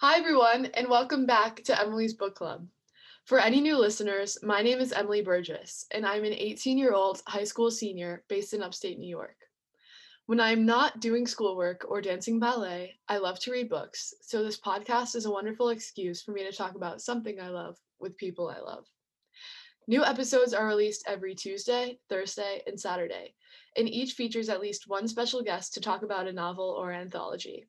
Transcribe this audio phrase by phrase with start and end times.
[0.00, 2.68] Hi, everyone, and welcome back to Emily's Book Club.
[3.24, 7.22] For any new listeners, my name is Emily Burgess, and I'm an 18 year old
[7.26, 9.38] high school senior based in upstate New York.
[10.26, 14.60] When I'm not doing schoolwork or dancing ballet, I love to read books, so this
[14.60, 18.50] podcast is a wonderful excuse for me to talk about something I love with people
[18.50, 18.84] I love.
[19.88, 23.34] New episodes are released every Tuesday, Thursday, and Saturday,
[23.78, 27.66] and each features at least one special guest to talk about a novel or anthology.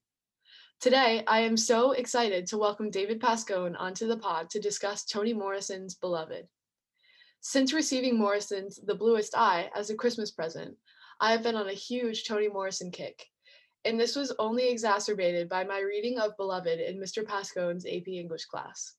[0.79, 5.33] Today, I am so excited to welcome David Pascone onto the pod to discuss Toni
[5.33, 6.47] Morrison's Beloved.
[7.41, 10.77] Since receiving Morrison's The Bluest Eye as a Christmas present,
[11.19, 13.25] I have been on a huge Toni Morrison kick,
[13.85, 17.23] and this was only exacerbated by my reading of Beloved in Mr.
[17.23, 18.93] Pascone's AP English class.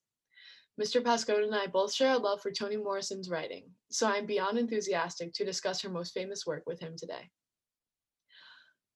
[0.77, 1.01] Mr.
[1.01, 5.31] Pascone and I both share a love for Toni Morrison's writing, so I'm beyond enthusiastic
[5.35, 7.29] to discuss her most famous work with him today.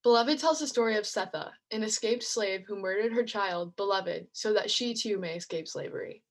[0.03, 4.51] Beloved tells the story of Sethe, an escaped slave who murdered her child, Beloved, so
[4.51, 6.23] that she too may escape slavery.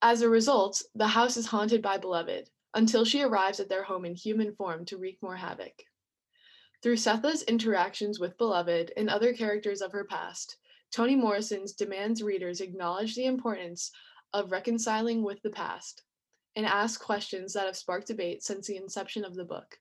[0.00, 4.06] As a result, the house is haunted by Beloved until she arrives at their home
[4.06, 5.84] in human form to wreak more havoc.
[6.82, 10.56] Through Sethe's interactions with Beloved and other characters of her past,
[10.90, 13.90] Toni Morrison's demands readers acknowledge the importance
[14.32, 16.02] of reconciling with the past
[16.56, 19.78] and ask questions that have sparked debate since the inception of the book.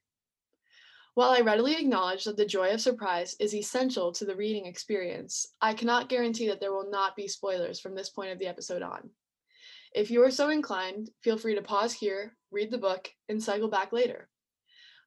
[1.15, 5.53] While I readily acknowledge that the joy of surprise is essential to the reading experience,
[5.61, 8.81] I cannot guarantee that there will not be spoilers from this point of the episode
[8.81, 9.11] on.
[9.93, 13.69] If you are so inclined, feel free to pause here, read the book, and cycle
[13.69, 14.27] back later.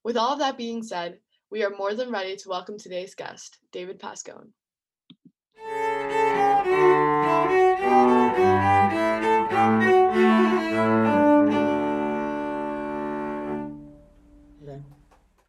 [0.05, 1.19] With all of that being said,
[1.51, 4.53] we are more than ready to welcome today's guest, David Pascone.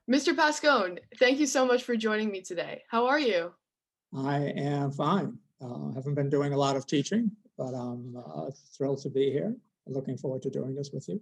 [0.10, 0.34] Mr.
[0.34, 2.82] Pascone, thank you so much for joining me today.
[2.90, 3.52] How are you?
[4.16, 5.38] I am fine.
[5.62, 9.54] Uh, haven't been doing a lot of teaching, but I'm uh, thrilled to be here.
[9.86, 11.20] Looking forward to doing this with you.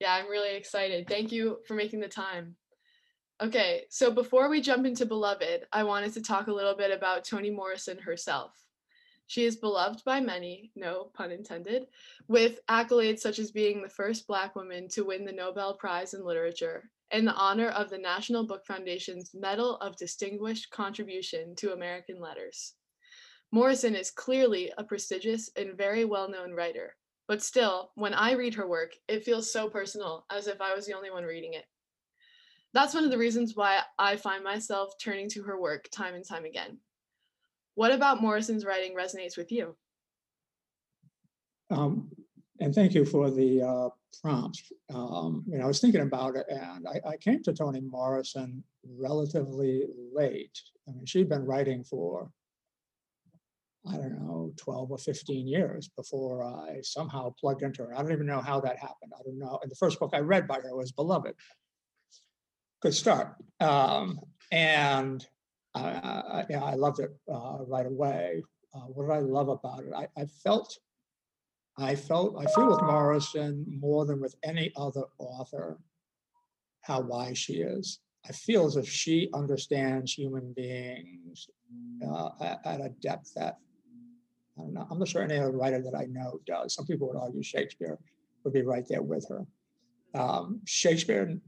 [0.00, 1.06] Yeah, I'm really excited.
[1.06, 2.56] Thank you for making the time.
[3.42, 7.22] Okay, so before we jump into Beloved, I wanted to talk a little bit about
[7.22, 8.52] Toni Morrison herself.
[9.28, 11.88] She is beloved by many, no pun intended,
[12.28, 16.24] with accolades such as being the first Black woman to win the Nobel Prize in
[16.24, 22.20] Literature and the honor of the National Book Foundation's Medal of Distinguished Contribution to American
[22.20, 22.74] Letters.
[23.50, 28.54] Morrison is clearly a prestigious and very well known writer, but still, when I read
[28.54, 31.64] her work, it feels so personal, as if I was the only one reading it.
[32.72, 36.24] That's one of the reasons why I find myself turning to her work time and
[36.24, 36.78] time again.
[37.76, 39.76] What about Morrison's writing resonates with you?
[41.70, 42.10] Um,
[42.58, 43.88] and thank you for the uh,
[44.22, 44.62] prompt.
[44.92, 48.64] Um, you know, I was thinking about it, and I, I, came to Toni Morrison
[48.98, 50.58] relatively late.
[50.88, 52.30] I mean, she'd been writing for
[53.88, 57.94] I don't know, 12 or 15 years before I somehow plugged into her.
[57.94, 59.12] I don't even know how that happened.
[59.16, 59.60] I don't know.
[59.62, 61.34] And the first book I read by her was Beloved.
[62.82, 63.36] Good start.
[63.60, 64.18] Um,
[64.50, 65.24] and
[65.80, 68.42] I, yeah, I loved it uh, right away.
[68.74, 69.92] Uh, what did I love about it?
[69.94, 70.78] I, I felt
[71.78, 75.78] I felt, I feel with Morrison more than with any other author
[76.80, 78.00] how wise she is.
[78.26, 81.48] I feel as if she understands human beings
[82.06, 82.30] uh,
[82.64, 83.58] at, a depth that
[84.58, 84.62] I.
[84.90, 86.74] I'm not sure any other writer that I know does.
[86.74, 87.98] Some people would argue Shakespeare
[88.42, 89.46] would be right there with her.
[90.14, 91.38] Um, Shakespeare,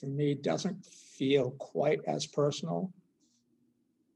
[0.00, 2.92] for me, doesn't feel quite as personal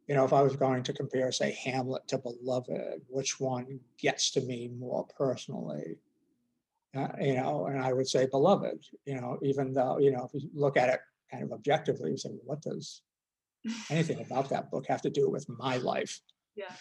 [0.08, 4.30] you know, if I was going to compare, say, Hamlet to Beloved, which one gets
[4.32, 5.98] to me more personally?
[6.96, 10.42] Uh, you know, and I would say Beloved, you know, even though, you know, if
[10.42, 13.02] you look at it kind of objectively, you say, what does
[13.90, 16.20] anything about that book have to do with my life?
[16.56, 16.72] Yeah.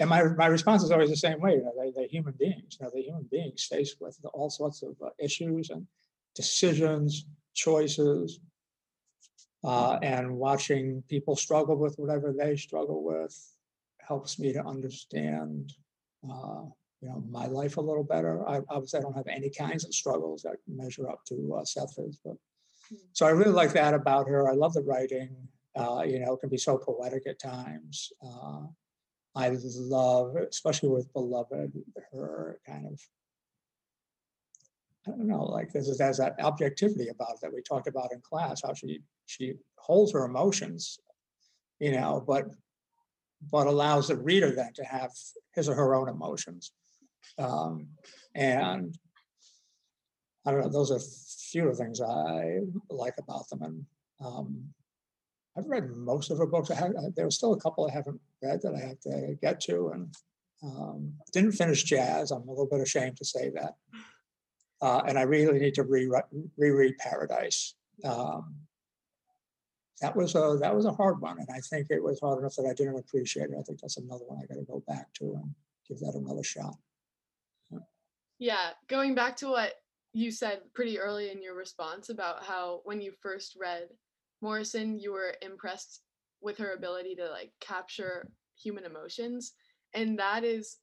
[0.00, 1.52] And my, my response is always the same way.
[1.52, 2.76] You know, they, they're human beings.
[2.78, 5.86] You know, they're human beings faced with all sorts of uh, issues and
[6.34, 8.40] decisions, choices,
[9.64, 13.34] uh, and watching people struggle with whatever they struggle with
[13.98, 15.72] helps me to understand
[16.30, 16.62] uh,
[17.00, 18.46] you know my life a little better.
[18.48, 22.18] I obviously I don't have any kinds of struggles that measure up to uh, Sethe's,
[22.24, 22.36] but
[22.88, 22.96] hmm.
[23.12, 24.48] so I really like that about her.
[24.48, 25.34] I love the writing.
[25.76, 28.12] Uh, you know, it can be so poetic at times.
[28.24, 28.60] Uh,
[29.34, 31.72] I love, especially with Beloved,
[32.12, 33.00] her kind of
[35.06, 38.20] I don't know, like there's, there's that objectivity about it that we talked about in
[38.20, 40.98] class, how she she holds her emotions,
[41.78, 42.44] you know, but
[43.50, 45.10] but allows the reader then to have
[45.54, 46.72] his or her own emotions.
[47.38, 47.88] Um,
[48.34, 48.96] and
[50.46, 51.10] I don't know, those are a
[51.50, 53.62] few of the things I like about them.
[53.62, 53.86] And
[54.24, 54.64] um,
[55.56, 56.70] I've read most of her books.
[56.70, 59.90] I have, there's still a couple I haven't read that I have to get to.
[59.94, 60.14] And
[60.64, 62.30] Um, didn't finish jazz.
[62.30, 63.74] I'm a little bit ashamed to say that.
[64.80, 67.74] Uh, and I really need to rewrite, reread Paradise.
[68.02, 68.56] Um,
[70.00, 72.56] that was a that was a hard one, and I think it was hard enough
[72.56, 73.56] that I didn't appreciate it.
[73.58, 75.54] I think that's another one I got to go back to and
[75.88, 76.76] give that another shot.
[78.38, 79.74] Yeah, going back to what
[80.12, 83.88] you said pretty early in your response about how when you first read
[84.42, 86.02] Morrison, you were impressed
[86.42, 88.28] with her ability to like capture
[88.60, 89.52] human emotions,
[89.94, 90.78] and that is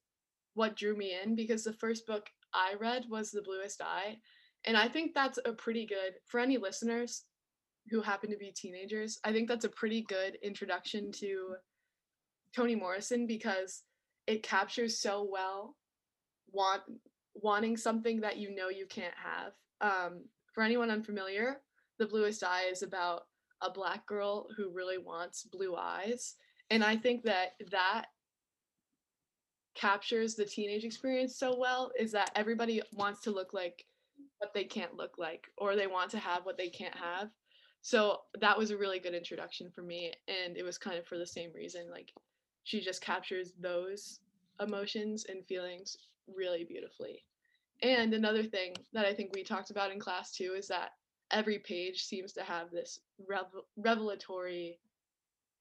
[0.54, 4.18] what drew me in because the first book I read was The Bluest Eye,
[4.64, 7.26] and I think that's a pretty good for any listeners
[7.90, 9.20] who happen to be teenagers.
[9.24, 11.56] I think that's a pretty good introduction to
[12.56, 13.84] Toni Morrison because
[14.28, 15.76] it captures so well
[16.52, 16.84] want
[17.34, 19.54] wanting something that you know you can't have.
[19.82, 21.62] Um, for anyone unfamiliar,
[21.98, 23.24] The Bluest Eye is about
[23.62, 26.36] a black girl who really wants blue eyes,
[26.70, 28.08] and I think that that
[29.76, 33.86] captures the teenage experience so well is that everybody wants to look like
[34.40, 37.30] what they can't look like or they want to have what they can't have
[37.82, 41.18] so that was a really good introduction for me and it was kind of for
[41.18, 42.12] the same reason like
[42.64, 44.20] she just captures those
[44.60, 45.98] emotions and feelings
[46.28, 47.24] really beautifully.
[47.82, 50.92] And another thing that i think we talked about in class too is that
[51.32, 54.80] every page seems to have this revel- revelatory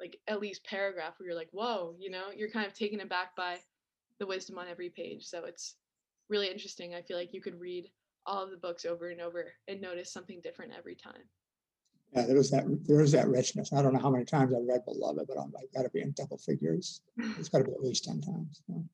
[0.01, 2.27] like at least paragraph where you're like whoa you know?
[2.37, 3.59] You're kind of taken aback by
[4.19, 5.25] the wisdom on every page.
[5.25, 5.77] So it's
[6.29, 6.95] really interesting.
[6.95, 7.91] I feel like you could read
[8.27, 11.23] all of the books over and over and notice something different every time
[12.13, 13.73] Yeah, there was that there is that richness.
[13.73, 16.01] I don't know how many times I've read Beloved, but I'm, I've got to be
[16.01, 17.03] in double figures.
[17.39, 18.63] It's got to be at least ten times.
[18.67, 18.85] so.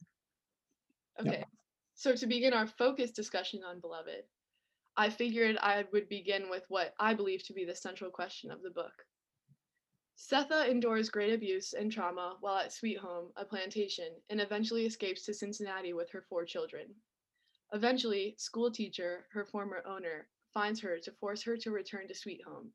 [1.23, 1.31] Yeah.
[1.31, 1.45] Okay.
[1.95, 4.25] So to begin our focused discussion on Beloved,
[4.99, 8.63] I figured I would begin with what I believe to be the central question of
[8.63, 8.93] the book.
[10.19, 15.25] Sethe endures great abuse and trauma while at Sweet Home, a plantation, and eventually escapes
[15.25, 16.87] to Cincinnati with her four children.
[17.73, 22.43] Eventually, school teacher, her former owner, finds her to force her to return to Sweet
[22.47, 22.71] Home.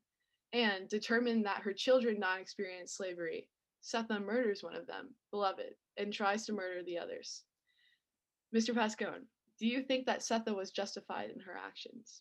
[0.52, 3.48] And determined that her children not experience slavery,
[3.82, 7.42] Sethe murders one of them, Beloved, and tries to murder the others.
[8.54, 8.74] Mr.
[8.74, 9.24] Pascone,
[9.58, 12.20] do you think that Sethe was justified in her actions?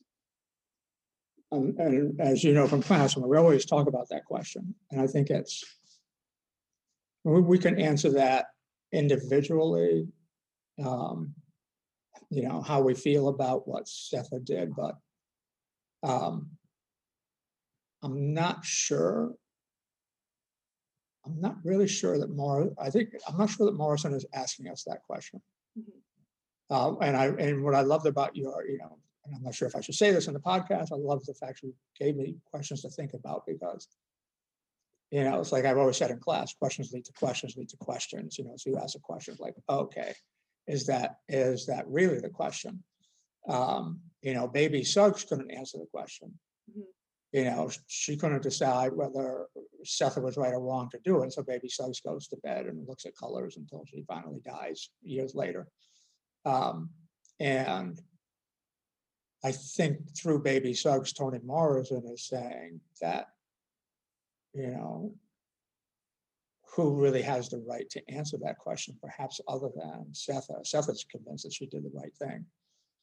[1.51, 5.07] Um, and as you know from class, we always talk about that question, and I
[5.07, 5.63] think it's
[7.23, 8.47] we, can answer that
[8.93, 10.07] individually.
[10.83, 11.33] Um,
[12.29, 14.95] you know how we feel about what Sethe did, but
[16.03, 16.51] um,
[18.03, 19.33] I'm not sure.
[21.25, 22.73] I'm not really sure that Mor.
[22.79, 25.41] I think I'm not sure that Morrison is asking us that question.
[25.77, 26.01] Mhm.
[26.69, 29.67] Uh, and I and what I loved about your, you know, and I'm not sure
[29.67, 30.91] if I should say this in the podcast.
[30.91, 33.87] I love the fact you gave me questions to think about because,
[35.11, 37.77] you know, it's like I've always said in class, questions lead to questions lead to
[37.77, 38.37] questions.
[38.39, 40.15] You know, so you ask a question like, okay,
[40.67, 42.83] is that is that really the question?
[43.47, 46.39] Um, you know, baby Suggs couldn't answer the question.
[46.71, 46.83] Mhm.
[47.31, 49.47] You know, she couldn't decide whether
[49.85, 51.31] Sethe was right or wrong to do it.
[51.31, 55.33] So baby Suggs goes to bed and looks at colors until she finally dies years
[55.33, 55.67] later.
[56.45, 56.89] Um,
[57.39, 57.99] and
[59.43, 63.27] I think through Baby Suggs, Toni Morrison is saying that,
[64.53, 65.15] you know,
[66.75, 70.49] who really has the right to answer that question, perhaps other than Sethe.
[70.63, 72.45] Sethe's convinced that she did the right thing.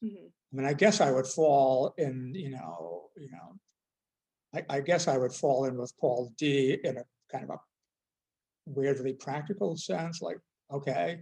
[0.02, 0.30] Mhm.
[0.52, 3.58] I mean, I guess I would fall in, you know, you know,
[4.54, 7.58] I, I guess I would fall in with Paul D in a kind of a
[8.66, 10.38] weirdly practical sense, like,
[10.70, 11.20] okay,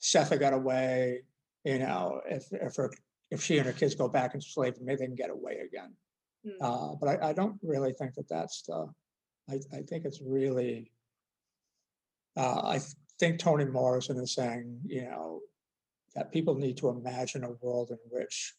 [0.00, 1.22] Sethe got away,
[1.64, 2.92] you know, if if her
[3.30, 5.94] if she and her kids go back into slavery, maybe they can get away again.
[6.46, 6.56] Mm.
[6.60, 8.86] Uh, but I, I don't really think that that's the.
[9.50, 10.92] I, I think it's really.
[12.36, 12.80] Uh, I
[13.18, 15.40] think Toni Morrison is saying, you know,
[16.14, 18.54] that people need to imagine a world in which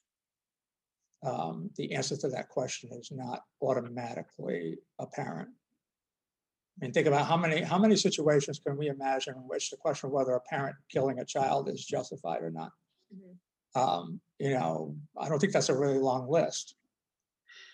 [1.26, 5.50] um, the answer to that question is not automatically apparent.
[5.50, 9.78] I mean, think about how many how many situations can we imagine in which the
[9.78, 12.72] question of whether a parent killing a child is justified or not.
[13.14, 13.38] Mhm.
[13.82, 16.76] Um, you know, I don't think that's a really long list.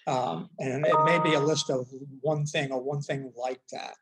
[0.07, 1.87] Um, and it may be a list of
[2.21, 3.95] one thing or one thing like that.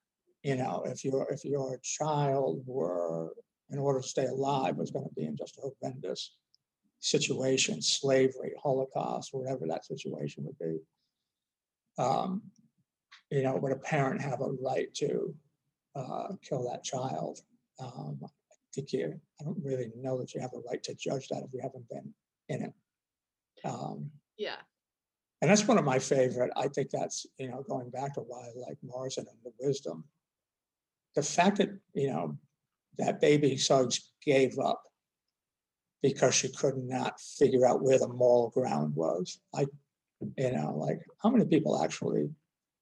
[0.44, 3.34] You know, if your if your child were,
[3.70, 6.36] in order to stay alive, was going to be in just a horrendous
[7.00, 10.79] situation, slavery, Holocaust, whatever that situation would be.
[11.98, 12.44] Um,
[13.29, 15.34] you know, would a parent have a right to
[15.96, 17.39] uh, kill that child?
[17.79, 18.27] Um, I
[18.74, 21.53] think you, I don't really know that you have a right to judge that if
[21.53, 22.13] you haven't been
[22.50, 22.74] in it.
[23.65, 24.58] Um, Yeah.
[25.41, 26.51] and that's one of my favorite.
[26.56, 30.06] I think that's, you know, going back to why I like Morrison and the wisdom.
[31.15, 32.38] The fact that, you know,
[32.98, 34.84] that baby Suggs gave up
[36.01, 39.39] because she could not figure out where the moral ground was.
[39.53, 39.65] I,
[40.38, 42.29] you know, like how many people actually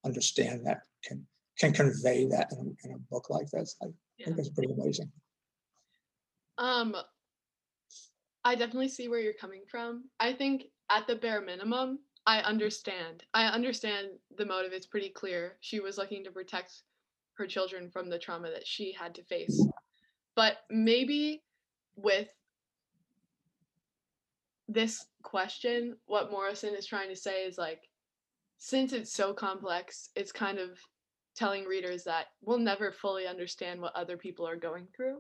[0.06, 1.26] understand that can
[1.60, 3.76] can convey that in, a- in a book like this?
[3.82, 3.88] I
[4.24, 5.12] think that's pretty amazing.
[6.58, 6.96] Um,
[8.44, 10.06] I definitely see where you're coming from.
[10.20, 13.24] I think at the bare minimum, I understand.
[13.34, 14.08] I understand
[14.38, 14.74] the motive.
[14.74, 15.58] It's pretty clear.
[15.62, 16.84] She was looking to protect
[17.36, 19.66] her children from the trauma that she had to face.
[20.36, 21.44] But maybe
[21.96, 22.28] with
[24.78, 27.82] this question, what Morrison is trying to say is like,
[28.60, 30.78] since it's so complex, it's kind of
[31.36, 35.18] telling readers that we'll never fully understand what other people are going through.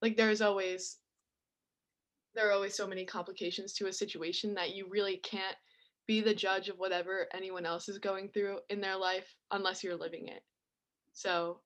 [0.00, 0.98] Like there's always
[2.36, 5.56] there are always so many complications to a situation that you really can't
[6.06, 9.96] be the judge of whatever anyone else is going through in their life unless you're
[9.96, 10.44] living it.
[11.12, 11.58] So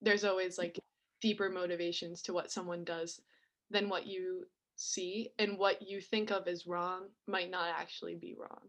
[0.00, 0.78] there's always like
[1.20, 3.20] deeper motivations to what someone does
[3.68, 8.34] than what you see and what you think of as wrong might not actually be
[8.38, 8.68] wrong.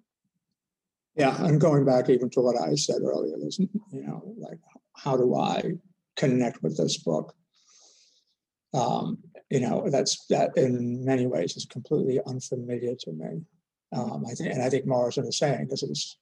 [1.15, 4.59] Yeah, and going back even to what I said earlier, there's, you know, like,
[4.95, 5.73] how do I
[6.15, 7.33] connect with this book?
[8.73, 9.19] Um,
[9.51, 13.41] you know, that's, that in many ways is completely unfamiliar to me.
[13.95, 16.17] Um, I think, and I think Morrison is saying this is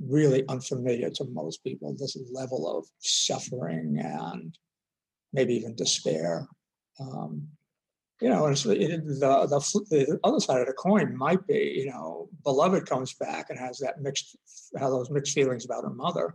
[0.00, 4.56] really unfamiliar to most people, this level of suffering and
[5.32, 6.46] maybe even despair.
[7.00, 7.48] Um,
[8.20, 12.28] you know, it, the, the the other side of the coin might be, you know,
[12.42, 14.36] beloved comes back and has that mixed,
[14.78, 16.34] have those mixed feelings about her mother,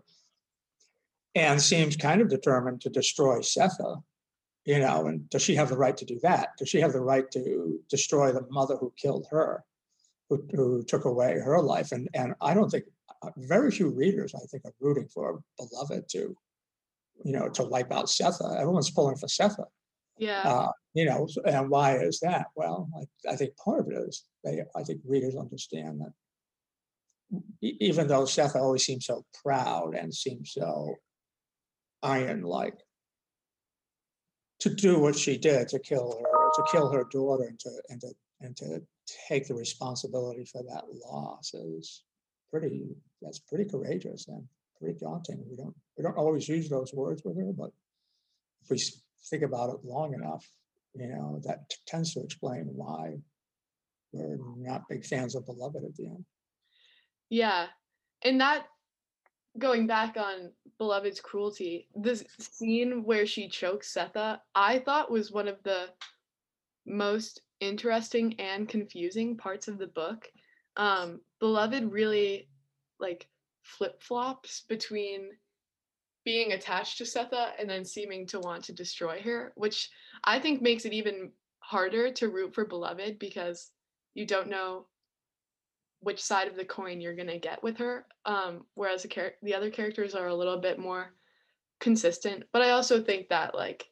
[1.35, 4.01] and seems kind of determined to destroy Sethe.
[4.65, 6.49] You know, and does she have the right to do that?
[6.57, 9.65] Does she have the right to destroy the mother who killed her,
[10.29, 11.91] who, who took away her life?
[11.91, 12.85] And and I don't think
[13.23, 16.37] uh, very few readers, I think, are rooting for beloved to,
[17.25, 18.57] you know, to wipe out Sethe.
[18.57, 19.65] Everyone's pulling for Sethe.
[20.17, 20.41] Yeah.
[20.43, 22.47] Uh, you know, and why is that?
[22.55, 26.13] Well, I, I think part of it is they, I think readers understand that
[27.61, 30.95] even though Seth always seems so proud and seems so
[32.03, 32.77] iron-like,
[34.59, 38.01] to do what she did to kill her, to kill her daughter, and to and
[38.01, 38.07] to
[38.39, 38.81] and to
[39.27, 42.03] take the responsibility for that loss is
[42.51, 42.85] pretty.
[43.21, 44.43] That's pretty courageous and
[44.79, 45.43] pretty daunting.
[45.49, 47.71] We don't we don't always use those words with her, but
[48.63, 48.77] if we
[49.29, 50.45] think about it long enough,
[50.93, 53.13] you know, that t- tends to explain why
[54.11, 56.25] we're not big fans of Beloved at the end.
[57.29, 57.67] Yeah.
[58.23, 58.67] And that
[59.57, 65.47] going back on Beloved's cruelty, this scene where she chokes Sethe, I thought was one
[65.47, 65.87] of the
[66.85, 70.27] most interesting and confusing parts of the book.
[70.75, 72.49] Um, Beloved really
[72.99, 73.27] like
[73.61, 75.29] flip flops between
[76.25, 79.89] being attached to Sethe and then seeming to want to destroy her, which
[80.23, 83.71] I think makes it even harder to root for Beloved because
[84.13, 84.85] you don't know
[85.99, 88.05] which side of the coin you're gonna get with her.
[88.25, 91.13] Um, whereas the char- the other characters are a little bit more
[91.79, 92.43] consistent.
[92.51, 93.85] But I also think that like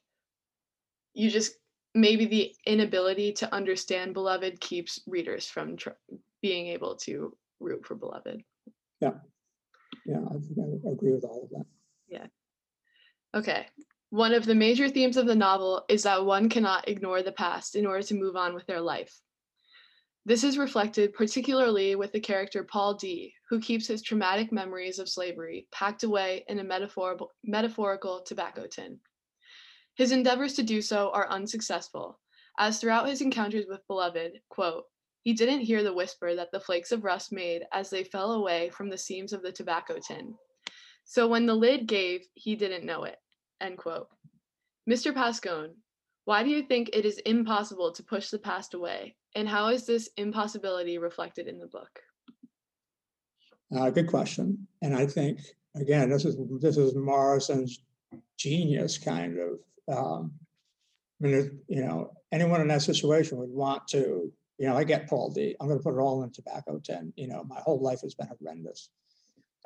[1.13, 1.53] you just
[1.93, 5.89] maybe the inability to understand beloved keeps readers from tr-
[6.41, 8.43] being able to root for beloved.
[10.05, 11.65] Yeah, I think I agree with all of that.
[13.33, 13.67] Okay.
[14.09, 17.75] One of the major themes of the novel is that one cannot ignore the past
[17.75, 19.21] in order to move on with their life.
[20.25, 25.09] This is reflected particularly with the character Paul D, who keeps his traumatic memories of
[25.09, 28.99] slavery packed away in a metaphorical, metaphorical tobacco tin.
[29.95, 32.19] His endeavors to do so are unsuccessful,
[32.59, 34.83] as throughout his encounters with Beloved, quote,
[35.23, 38.69] he didn't hear the whisper that the flakes of rust made as they fell away
[38.69, 40.35] from the seams of the tobacco tin.
[41.11, 43.17] So when the lid gave, he didn't know it.
[43.59, 44.07] End quote.
[44.89, 45.13] Mr.
[45.13, 45.71] Pascone,
[46.23, 49.17] why do you think it is impossible to push the past away?
[49.35, 51.99] And how is this impossibility reflected in the book?
[53.75, 54.65] Uh, good question.
[54.81, 55.41] And I think,
[55.75, 57.83] again, this is, this is Morrison's
[58.37, 59.59] genius kind of.
[59.93, 60.31] Um,
[61.21, 65.09] I mean, you know, anyone in that situation would want to, you know, I get
[65.09, 65.57] Paul D.
[65.59, 68.29] I'm gonna put it all in tobacco tin, you know, my whole life has been
[68.39, 68.89] horrendous.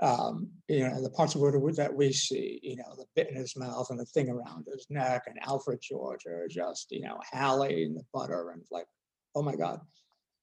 [0.01, 3.35] Um, you know, the parts of it that we see, you know, the bit in
[3.35, 7.19] his mouth and the thing around his neck and Alfred Georgia are just, you know,
[7.31, 8.87] Halle and the butter and like,
[9.35, 9.79] oh my God.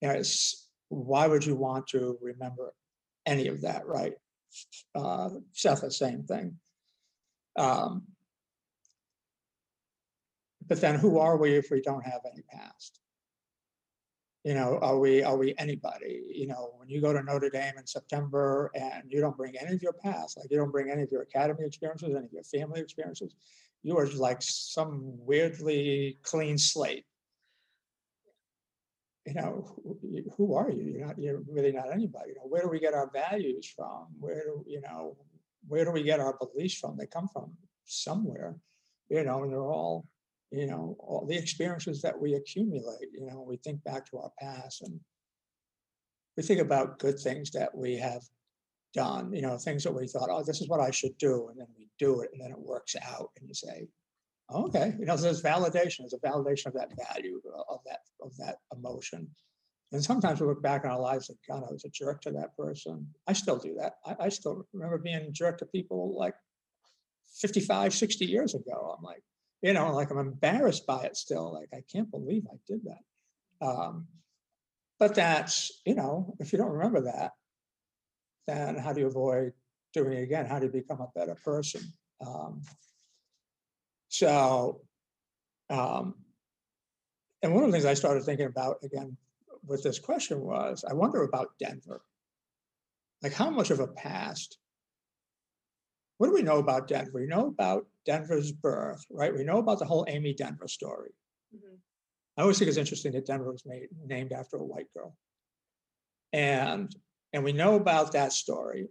[0.00, 2.72] You know, it's, why would you want to remember
[3.26, 4.14] any of that, right?
[4.94, 6.56] Uh, Seth, the same thing.
[7.56, 8.04] Um,
[10.66, 13.01] but then who are we if we don't have any past?
[14.44, 16.22] You know, are we are we anybody?
[16.28, 19.74] You know, when you go to Notre Dame in September and you don't bring any
[19.74, 22.42] of your past, like you don't bring any of your academy experiences, any of your
[22.42, 23.36] family experiences,
[23.84, 27.04] you are like some weirdly clean slate.
[29.26, 29.76] You know,
[30.36, 30.82] who, are you?
[30.82, 32.30] You're not, you're really not anybody.
[32.30, 34.08] You know, where do we get our values from?
[34.18, 35.16] Where do, you know,
[35.68, 36.96] where do we get our beliefs from?
[36.96, 37.52] They come from
[37.84, 38.56] somewhere,
[39.08, 40.06] you know, and they're all,
[40.52, 44.30] you know, all the experiences that we accumulate, you know, we think back to our
[44.38, 45.00] past and
[46.36, 48.22] we think about good things that we have
[48.94, 51.58] done, you know, things that we thought, oh, this is what I should do, and
[51.58, 53.88] then we do it, and then it works out, and you say,
[54.52, 58.36] okay, you know, so there's validation, there's a validation of that value of that of
[58.36, 59.28] that emotion.
[59.92, 62.30] And sometimes we look back on our lives and God, I was a jerk to
[62.32, 63.06] that person.
[63.26, 63.96] I still do that.
[64.06, 66.34] I, I still remember being a jerk to people like
[67.40, 68.96] 55, 60 years ago.
[68.96, 69.22] I'm like,
[69.62, 71.52] you know, like I'm embarrassed by it still.
[71.52, 73.66] Like, I can't believe I did that.
[73.66, 74.08] Um,
[74.98, 77.32] but that's, you know, if you don't remember that,
[78.46, 79.52] then how do you avoid
[79.92, 80.46] doing it again?
[80.46, 81.80] How do you become a better person?
[82.24, 82.62] Um,
[84.08, 84.80] so,
[85.70, 86.14] um,
[87.42, 89.16] and one of the things I started thinking about again
[89.66, 92.02] with this question was I wonder about Denver.
[93.22, 94.58] Like, how much of a past?
[96.18, 97.12] What do we know about Denver?
[97.14, 99.34] We know about Denver's birth, right?
[99.34, 101.10] We know about the whole Amy Denver story.
[101.54, 101.78] Mhm.
[102.36, 105.16] I always think it's interesting that Denver was made named after a white girl.
[106.32, 106.94] And
[107.34, 108.88] and we know about that story.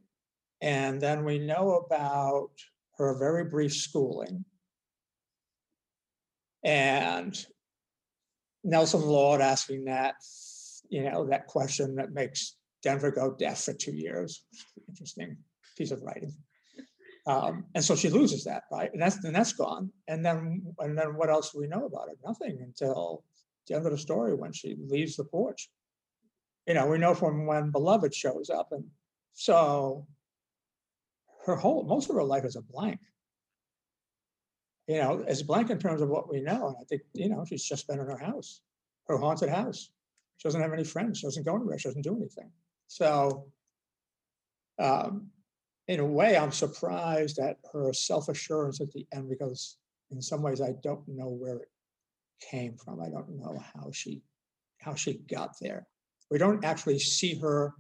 [0.61, 2.51] And then we know about
[2.97, 4.45] her very brief schooling.
[6.63, 7.35] And
[8.63, 10.15] Nelson Lord asking that,
[10.89, 14.45] you know, that question that makes Denver go deaf for two years.
[14.87, 15.37] Interesting
[15.77, 16.33] piece of writing.
[17.27, 18.91] Um, and so she loses that, right?
[18.91, 19.91] And that's and that's gone.
[20.07, 22.17] And then and then what else do we know about it?
[22.25, 23.23] Nothing until
[23.67, 25.69] the end of the story when she leaves the porch.
[26.67, 28.85] You know, we know from when Beloved shows up, and
[29.33, 30.07] so
[31.45, 32.99] her whole most of her life is a blank.
[34.87, 36.67] You know, it's blank in terms of what we know.
[36.67, 38.61] And I think, you know, she's just been in her house,
[39.07, 39.89] her haunted house.
[40.37, 41.19] She doesn't have any friends.
[41.19, 41.77] She doesn't go anywhere.
[41.77, 42.51] She doesn't do anything.
[42.87, 43.45] So,
[44.79, 45.27] um,
[45.91, 49.77] in a way, I'm surprised at her self assurance at the end because,
[50.09, 51.69] in some ways, I don't know where it
[52.39, 53.01] came from.
[53.01, 54.23] I don't know how she
[54.77, 55.85] how she got there.
[56.29, 57.73] We don't actually see her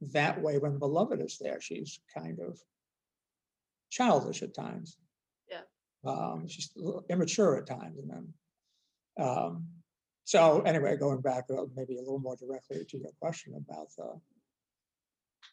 [0.00, 1.60] that way when Beloved is there.
[1.60, 2.58] She's kind of
[3.90, 4.96] childish at times.
[5.50, 6.10] Yeah.
[6.10, 8.34] Um, she's a little immature at times, and then.
[9.18, 9.66] Um,
[10.24, 14.18] so anyway, going back uh, maybe a little more directly to your question about the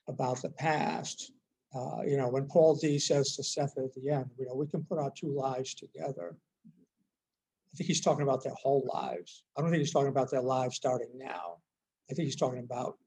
[0.08, 1.34] about the past.
[1.78, 4.68] Uh, you know, when Paul D says to Seth at the end, you know, we
[4.68, 6.36] can put our two lives together.
[6.66, 9.44] I think he's talking about their whole lives.
[9.56, 11.58] I don't think he's talking about their lives starting now.
[12.10, 12.98] I think he's talking about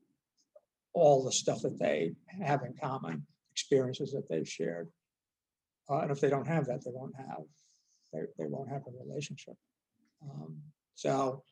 [0.93, 2.13] all the stuff that they
[2.47, 4.89] have in common, experiences that they've shared.
[5.89, 7.45] Uh, and if they don't have that, they won't have
[8.13, 9.55] they, they won't have a relationship.
[10.23, 10.59] Um,
[10.95, 11.43] so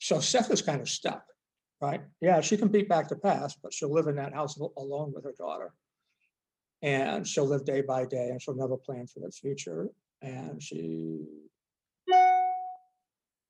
[0.00, 1.24] so Seth is kind of stuck,
[1.80, 2.00] right?
[2.20, 5.24] Yeah, she can beat back the past, but she'll live in that house alone with
[5.24, 5.72] her daughter.
[6.82, 9.88] And she'll live day by day and she'll never plan for the future.
[10.22, 11.26] And she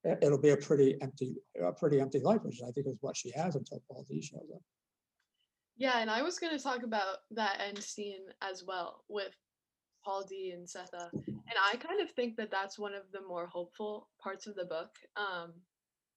[0.03, 3.15] it- it'll be a pretty empty, a pretty empty life, which I think is what
[3.15, 4.61] she has until Paul D shows up.
[5.77, 9.35] Yeah, and I was going to talk about that end scene as well with
[10.03, 11.09] Paul D and Sethe.
[11.13, 14.65] And I kind of think that that's one of the more hopeful parts of the
[14.65, 14.95] book.
[15.15, 15.53] Um,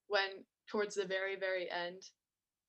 [0.09, 2.03] when towards the very, very end,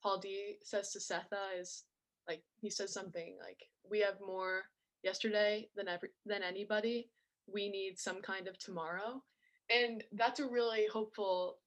[0.03, 1.85] Paul D says to Sethe is
[2.27, 4.63] like he says something like, "We have more
[5.03, 7.09] yesterday than every than anybody.
[7.47, 9.23] We need some kind of tomorrow,"
[9.69, 11.59] and that's a really hopeful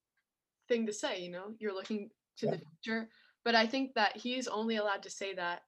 [0.68, 1.20] thing to say.
[1.20, 3.08] You know, you're looking to the future,
[3.44, 5.62] but I think that he's only allowed to say that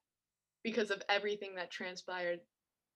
[0.63, 2.41] because of everything that transpired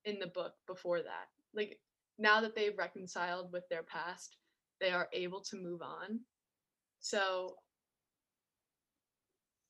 [0.04, 1.28] in the book before that.
[1.54, 1.78] Like
[2.18, 4.36] now that they've reconciled with their past,
[4.80, 6.20] they are able to move on.
[7.00, 7.56] So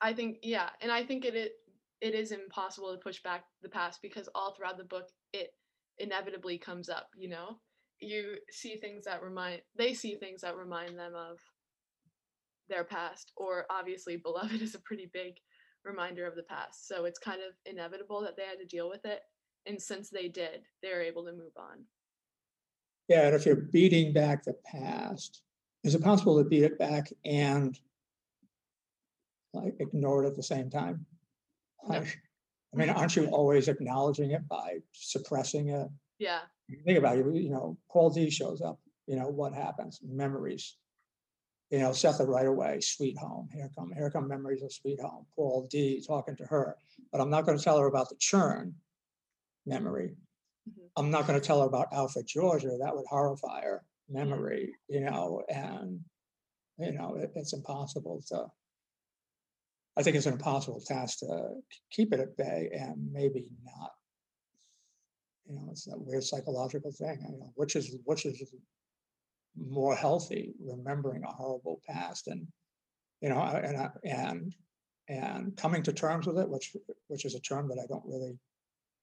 [0.00, 1.52] I think yeah, and I think it it,
[2.04, 5.54] it is impossible to push back the past because all throughout the book it
[5.96, 7.56] inevitably comes up, you know?
[7.98, 11.38] You see things that remind they see things that remind them of
[12.68, 15.36] their past or obviously beloved is a pretty big
[15.82, 16.86] reminder of the past.
[16.86, 19.20] So it's kind of inevitable that they had to deal with it
[19.64, 21.86] and since they did, they're able to move on.
[23.08, 25.40] Yeah, and if you're beating back the past,
[25.84, 27.78] is it possible to beat it back and
[29.54, 31.06] like ignore it at the same time?
[31.90, 35.88] I mean, aren't you always acknowledging it by suppressing it?
[36.18, 36.40] Yeah.
[36.84, 40.00] Think about it, you know, Paul D shows up, you know, what happens?
[40.02, 40.76] Memories.
[41.70, 43.48] You know, Seth right away, sweet home.
[43.52, 45.26] Here come, here come memories of sweet home.
[45.34, 46.76] Paul D talking to her,
[47.12, 48.74] but I'm not going to tell her about the churn
[49.66, 50.16] memory.
[50.68, 50.88] Mhm.
[50.96, 55.42] I'm not gonna tell her about Alfred Georgia, that would horrify her memory, you know,
[55.48, 56.00] and,
[56.78, 58.46] you know, it, it's impossible to
[59.96, 61.54] I think it's an impossible task to
[61.90, 63.92] keep it at bay and maybe not.
[65.46, 68.42] You know, it's that weird psychological thing, you know, which is, which is
[69.56, 72.46] more healthy, remembering a horrible past and,
[73.20, 74.54] you know, and, and,
[75.08, 76.74] and coming to terms with it, which,
[77.08, 78.36] which is a term that I don't really,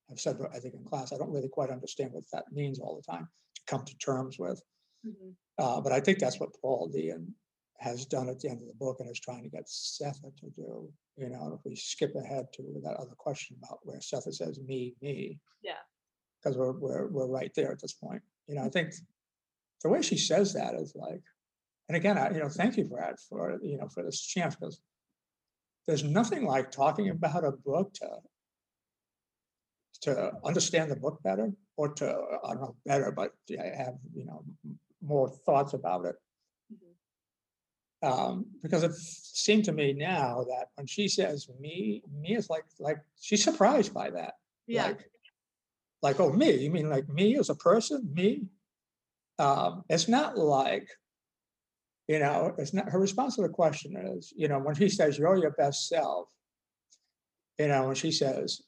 [0.10, 2.96] I've said, I think in class, I don't really quite understand what that means all
[2.96, 4.62] the time, to come to terms with.
[5.08, 5.36] Mhm.
[5.58, 7.14] Uh, but I think that's what Paul D
[7.82, 10.50] has done at the end of the book and is trying to get Sethe to
[10.56, 10.88] do.
[11.18, 14.96] You know, if we skip ahead to that other question about where Sethe says me,
[15.02, 15.40] me.
[15.64, 15.82] Yeah.
[16.38, 18.22] Because we're, we're, we're right there at this point.
[18.48, 19.04] You know, I think mm-hmm.
[19.82, 21.24] the way she says that is like,
[21.90, 24.80] and again, I, you know, thank you that, for, you know, for this chance, because
[25.88, 28.08] there's nothing like talking about a book to
[30.04, 32.08] to understand the book better or to,
[32.44, 34.44] I don't know, better, but yeah, have, you know,
[35.04, 36.16] more thoughts about it.
[38.04, 42.66] Um, because it seemed to me now that when she says me, me is like,
[42.80, 44.34] like, she's surprised by that.
[44.66, 45.06] Yeah, Like,
[46.02, 48.48] like, oh, me, you mean like me as a person, me?
[49.38, 50.88] Um, it's not like,
[52.08, 55.18] you know, it's not, her response to the question is, you know, when she says
[55.18, 56.28] you're your best self,
[57.60, 58.62] you know, when she says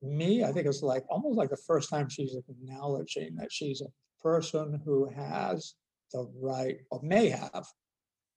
[0.00, 3.92] me, I think it's like, almost like the first time she's acknowledging that she's a
[4.22, 5.74] person who has
[6.12, 7.66] the right, or may have,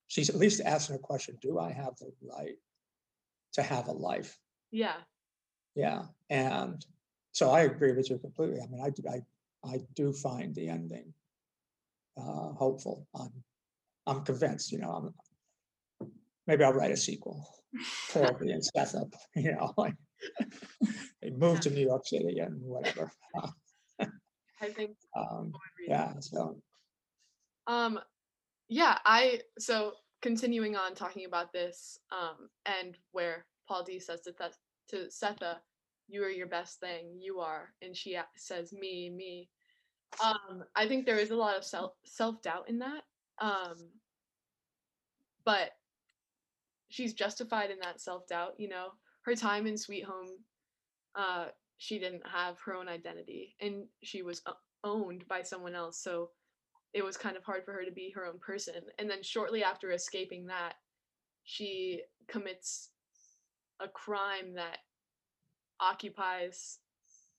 [0.08, 2.56] she's at least asking a question, do I have the right
[3.54, 4.38] to have a life?
[4.72, 4.98] yeah,
[5.76, 6.86] Yeah, and
[7.32, 8.60] so I agree with you completely.
[8.62, 9.22] I mean, I, do- I,
[9.68, 11.13] I do find the ending
[12.18, 13.08] uh, hopeful.
[13.13, 13.32] I'm,
[14.08, 15.13] I'm convinced, you know,
[16.02, 16.10] I'm,
[16.48, 17.48] maybe I'll write a sequel.
[18.12, 19.96] Paul and Seth up, you know, like
[21.22, 23.12] they moved to New York City and whatever.
[24.62, 24.96] I think.
[25.18, 26.58] Um, I would read yeah, so,
[27.68, 28.00] Um,
[28.67, 34.34] yeah, I so continuing on talking about this, um, and where Paul D says to
[34.89, 35.58] to Sethe,
[36.08, 37.17] "You are your best thing.
[37.19, 39.49] You are," and she says, "Me, me."
[40.23, 43.04] Um, I think there is a lot of self self doubt in that.
[43.39, 43.75] Um,
[45.45, 45.71] but
[46.89, 48.56] she's justified in that self doubt.
[48.58, 48.89] You know,
[49.23, 50.43] her time in Sweet Home,
[51.15, 51.47] uh,
[51.78, 54.41] she didn't have her own identity, and she was
[54.84, 56.01] owned by someone else.
[56.01, 56.32] So
[56.96, 58.76] it was kind of hard for her to be her own person.
[58.98, 60.76] And then shortly after escaping that,
[61.44, 62.90] she commits
[63.82, 64.78] a crime that
[65.82, 66.80] occupies,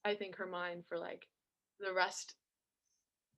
[0.05, 1.27] I think, her mind for like
[1.81, 2.35] the rest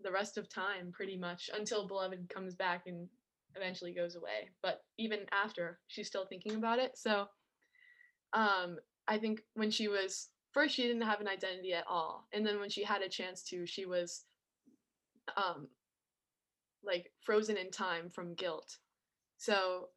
[0.01, 3.09] the rest of time pretty much until beloved comes back and
[3.57, 4.51] eventually goes away.
[4.63, 6.99] But even after she's still thinking about it.
[6.99, 7.27] So
[8.33, 8.77] um
[9.07, 12.27] i think when she was first she didn't have an identity at all.
[12.33, 14.25] And then when she had a chance to she was
[15.37, 15.69] um
[16.85, 18.79] like frozen in time from guilt.
[19.37, 19.89] So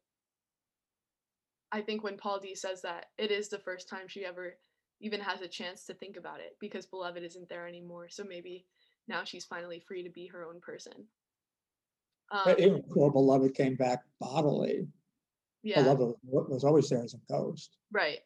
[1.70, 4.56] I think when Paul D says that, it is the first time she ever
[5.00, 8.08] even has a chance to think about it because Beloved isn't there anymore.
[8.08, 8.66] So maybe
[9.08, 11.06] now she's finally free to be her own person.
[12.30, 14.86] Um, but even before Beloved came back bodily,
[15.62, 17.76] yeah, Beloved was always there as a ghost.
[17.90, 18.20] right.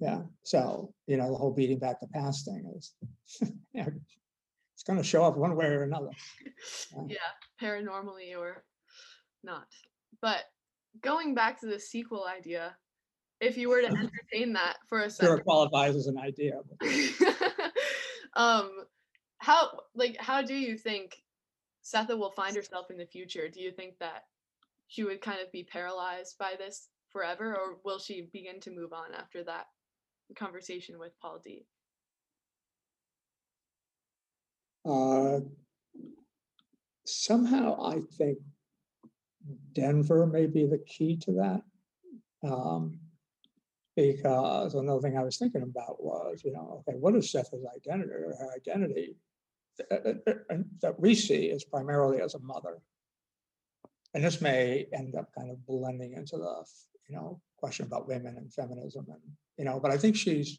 [0.00, 2.94] Yeah, so, you know, the whole beating back the past thing is,
[4.84, 6.10] it's gonna show up one way or another.
[7.08, 7.16] yeah,
[7.58, 8.62] paranormally or
[9.42, 9.66] not.
[10.20, 10.44] But
[11.00, 12.76] going back to the sequel idea,
[13.40, 16.60] if you were to entertain that for a Sure, second, it qualifies as an idea,
[18.34, 18.84] um
[19.38, 21.16] how like how do you think
[21.82, 23.48] Sethe will find herself in the future?
[23.48, 24.24] Do you think that
[24.88, 28.92] she would kind of be paralyzed by this forever or will she begin to move
[28.92, 29.64] on after that
[30.36, 31.64] conversation with Paul D?
[34.84, 35.40] Uh,
[37.06, 38.38] somehow I think
[39.72, 41.62] Denver may be the key to that.
[42.48, 42.98] Um,
[43.96, 48.10] because another thing I was thinking about was, you know, okay, what is Sethe's identity
[48.10, 49.16] or her identity
[49.90, 52.78] uh, uh, uh, that we see is primarily as a mother.
[54.14, 56.64] And this may end up kind of blending into the,
[57.08, 59.20] you know, question about women and feminism and,
[59.58, 60.58] you know, but I think she's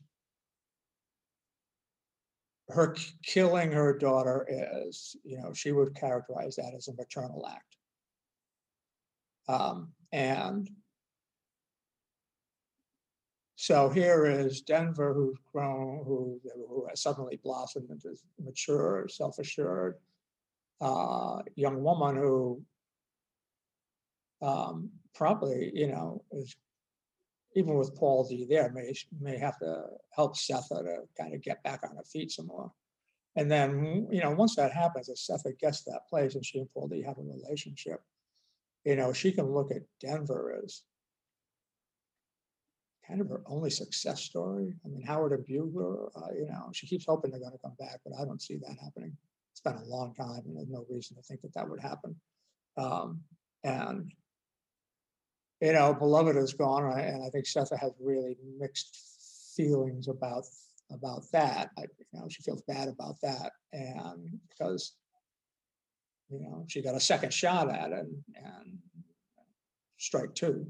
[2.70, 7.78] her killing her daughter is, you know, she would characterize that as a maternal act.
[9.48, 10.68] Um, and
[13.56, 19.96] so here is Denver, who's grown, who, who has suddenly blossomed into mature, self-assured
[20.82, 22.62] uh, young woman who
[24.42, 26.56] um, probably, you know, is
[27.56, 31.64] even with Paul D there, may may have to help Sethe to kind of get
[31.64, 32.72] back on her feet some more.
[33.38, 36.60] And then, you know, once that happens, if Seth gets to that place and she
[36.60, 38.02] and Paul D have a relationship,
[38.86, 40.84] you know, she can look at Denver as
[43.08, 44.74] kind of her only success story.
[44.84, 47.76] I mean, Howard and Buglar, uh, you know, she keeps hoping they're going to come
[47.78, 49.16] back, but I don't see that happening.
[49.52, 52.16] It's been a long time, and there's no reason to think that that would happen.
[52.78, 53.22] Um,
[53.64, 54.12] and
[55.62, 60.44] you know, beloved is gone, and I, think Sethe has really mixed feelings about
[60.92, 61.72] about that.
[61.78, 64.94] I, you know, she feels bad about that, and because
[66.30, 68.78] you know she got a second shot at it, and, and
[69.98, 70.68] strike two.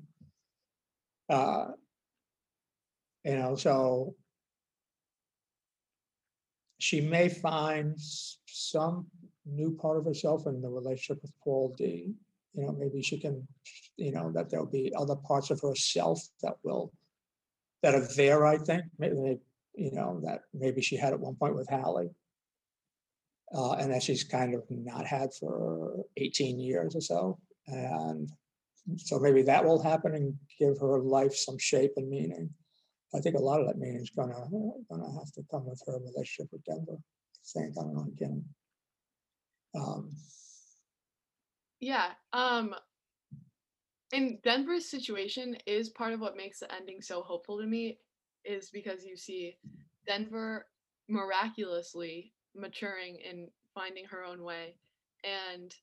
[1.29, 1.69] Uh,
[3.23, 4.13] you know, so
[6.77, 7.95] she may find
[8.45, 9.07] some
[9.45, 12.13] new part of herself in the relationship with Paul D.
[12.55, 13.47] You know, maybe she can,
[13.97, 16.91] you know, that there'll be other parts of herself that will,
[17.83, 19.39] that are there, I think, maybe,
[19.75, 22.09] you know, that maybe she had at one point with Halle.
[23.55, 27.37] Uh, and that she's kind of not had for eighteen years or so.
[27.67, 28.27] And
[28.97, 32.49] so maybe that will happen and give her life some shape and meaning.
[33.13, 34.33] I think a lot of that meaning is gonna,
[34.89, 36.97] gonna have to come with her relationship with Denver.
[37.43, 38.43] Saying, I don't know, again.
[39.75, 40.09] Um,
[41.85, 42.13] Yeah.
[42.33, 42.73] Um
[44.11, 47.99] and Denver's situation is part of what makes the ending so hopeful to me
[48.43, 49.55] is because you see
[50.07, 50.65] Denver
[51.07, 54.73] miraculously maturing and finding her own way
[55.23, 55.75] and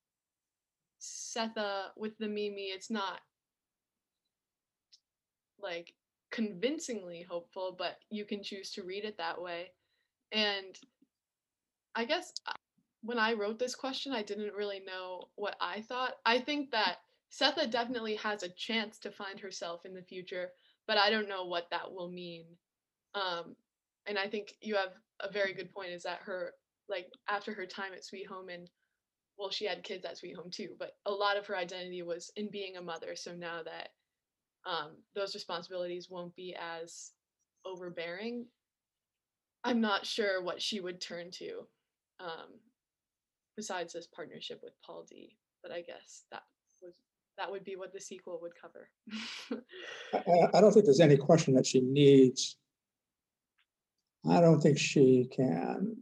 [1.01, 3.21] Sethe with the Mimi it's not
[5.63, 5.95] like
[6.33, 9.71] convincingly hopeful but you can choose to read it that way
[10.33, 10.81] and
[11.95, 12.53] I guess uh,
[13.03, 16.15] when I wrote this question, I didn't really know what I thought.
[16.25, 16.99] I think that
[17.33, 20.51] Sethe definitely has a chance to find herself in the future,
[20.87, 22.45] but I don't know what that will mean.
[23.15, 23.57] Um,
[24.07, 26.55] and I think you have a very good point is that her,
[26.89, 28.71] like, after her time at Sweet Home, and
[29.39, 32.31] well, she had kids at Sweet Home too, but a lot of her identity was
[32.37, 33.17] in being a mother.
[33.17, 33.89] So now that
[34.65, 37.13] um, those responsibilities won't be as
[37.65, 38.47] overbearing,
[39.65, 41.67] I'm not sure what she would turn to.
[42.21, 42.61] Um,
[43.57, 45.37] besides this partnership with Paul D.
[45.63, 46.43] But I guess that
[46.83, 46.95] was
[47.39, 48.89] that would be what the sequel would cover.
[50.13, 52.57] I, I- don't think there's any question that she needs.
[54.29, 55.97] I don't think she can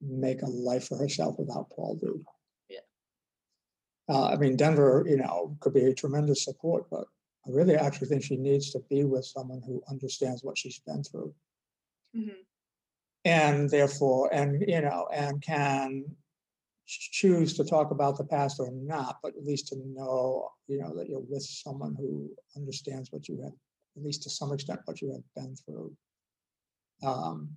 [0.00, 2.06] make a life for herself without Paul D.
[2.70, 2.78] Yeah.
[4.08, 7.04] Uh, I mean, Denver, you know, could be a tremendous support, but
[7.46, 11.02] I really actually think she needs to be with someone who understands what she's been
[11.02, 11.34] through.
[12.16, 12.36] Mhm.
[13.24, 16.04] And therefore, and, you know, and can
[17.00, 20.94] choose to talk about the past or not, but at least to know, you know,
[20.96, 23.52] that you're with someone who understands what you have,
[23.96, 25.94] at least to some extent, what you have been through.
[27.04, 27.50] Um,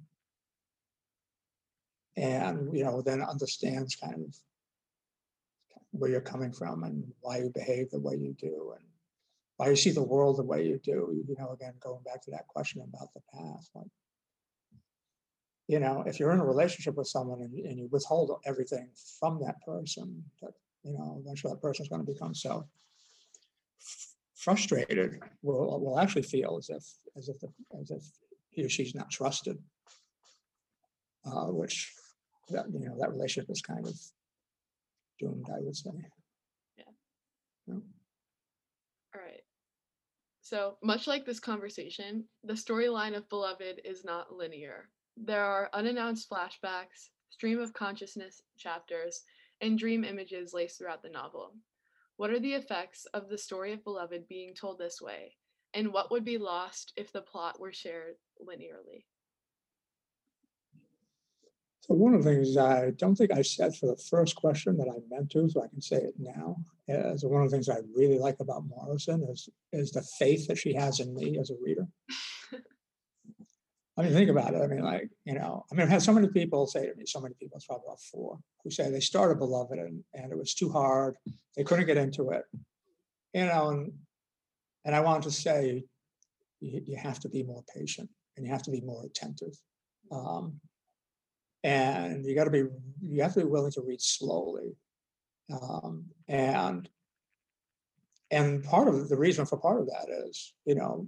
[2.18, 4.36] and, you know, then understands kind of
[5.92, 8.86] where you're coming from and why you behave the way you do and
[9.58, 11.24] why you see the world the way you do.
[11.28, 13.88] You know, again, going back to that question about the past, like,
[15.68, 18.90] you know, if you're in a relationship with someone and, you- and you withhold everything
[19.20, 20.52] from that person, that,
[20.84, 22.68] you know, eventually that person's gonna become so
[24.36, 26.84] frustrated, will, will actually feel as if,
[27.18, 28.04] as if, the- as if
[28.50, 29.58] he or she's not trusted.
[31.26, 31.92] Uh, which,
[32.50, 34.00] that, you know, that relationship is kind of
[35.18, 35.90] doomed, I would say.
[36.78, 36.84] Yeah.
[37.66, 37.74] Yeah.
[39.16, 39.42] All right.
[40.42, 44.88] So, much like this conversation, the storyline of Beloved is not linear.
[45.18, 49.24] There are unannounced flashbacks, stream of consciousness chapters,
[49.62, 51.54] and dream images laced throughout the novel.
[52.18, 55.36] What are the effects of the story of Beloved being told this way?
[55.74, 59.06] And what would be lost if the plot were shared linearly?
[61.82, 64.90] So one of the things I don't think I said for the first question that
[64.90, 67.80] I meant to, so I can say it now, is one of the things I
[67.94, 71.56] really like about Morrison is, is the faith that she has in me as a
[71.62, 71.88] reader.
[73.98, 74.62] I mean, think about it.
[74.62, 77.06] I mean, like, you know, I mean, I've had so many people say to me,
[77.06, 80.38] so many people, it's probably about four, who say they started Beloved and, and it
[80.38, 81.16] was too hard.
[81.56, 82.44] They couldn't get into it.
[83.34, 83.94] You know, and,
[84.84, 85.86] and I want to say,
[86.60, 89.58] you, you have to be more patient and you have to be more attentive.
[90.12, 90.60] Um,
[91.66, 92.64] and you got to be
[93.02, 94.78] you have to be willing to read slowly
[95.52, 96.88] um, and
[98.30, 101.08] and part of the reason for part of that is you know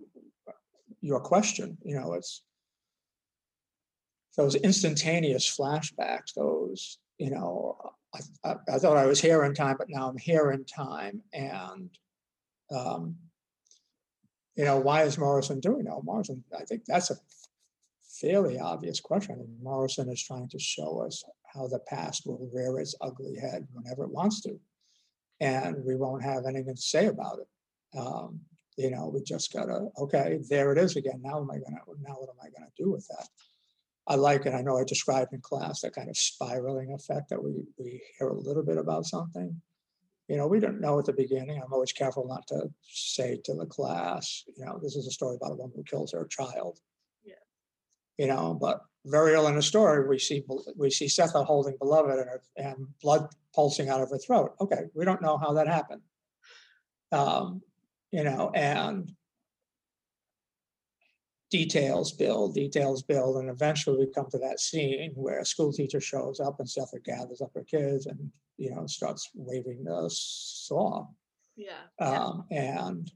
[1.02, 2.42] your question you know it's
[4.38, 7.78] those instantaneous flashbacks those you know
[8.14, 8.20] I,
[8.50, 11.90] I, I thought i was here in time but now i'm here in time and
[12.72, 13.16] um,
[14.56, 17.18] you know why is morrison doing that morrison i think that's a
[18.20, 19.36] fairly obvious question.
[19.36, 21.24] I mean, Morrison is trying to show us
[21.54, 24.60] how the past will rear its ugly head whenever it wants to.
[25.40, 27.98] And we won't have anything to say about it.
[27.98, 28.42] Um,
[28.78, 31.22] you know, we just gotta, okay, there it is again.
[31.22, 33.28] Now am I gonna, now what am I gonna do with that?
[34.08, 34.54] I like it.
[34.54, 38.30] I know I described in class that kind of spiraling effect that we, we hear
[38.30, 39.62] a little bit about something.
[40.30, 41.62] You know, we don't know at the beginning.
[41.62, 45.36] I'm always careful not to say to the class, you know, this is a story
[45.36, 46.80] about a woman who kills her child.
[47.24, 47.34] Yeah.
[48.18, 50.44] You know, but very early in the story, we see,
[50.76, 54.54] we see Sethe holding beloved and, her- and blood pulsing out of her throat.
[54.60, 56.02] Okay, we don't know how that happened.
[57.12, 57.62] Um,
[58.12, 59.12] you know, and
[61.50, 66.02] details build, details build, and eventually we come to that scene where a school teacher
[66.02, 71.06] shows up and Sethe gathers up her kids and, you know, starts waving the saw.
[71.56, 71.88] Yeah.
[72.00, 73.10] Um, and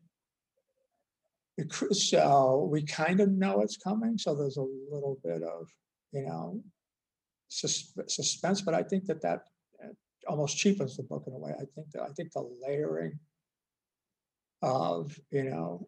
[1.57, 5.69] the so we kind of know it's coming, so there's a little bit of,
[6.13, 6.63] you know,
[7.49, 9.41] sus- suspense, but I think that that
[9.83, 9.89] uh,
[10.27, 11.51] almost cheapens the book in a way.
[11.51, 13.19] I think that, I think the layering
[14.61, 15.87] of, you know,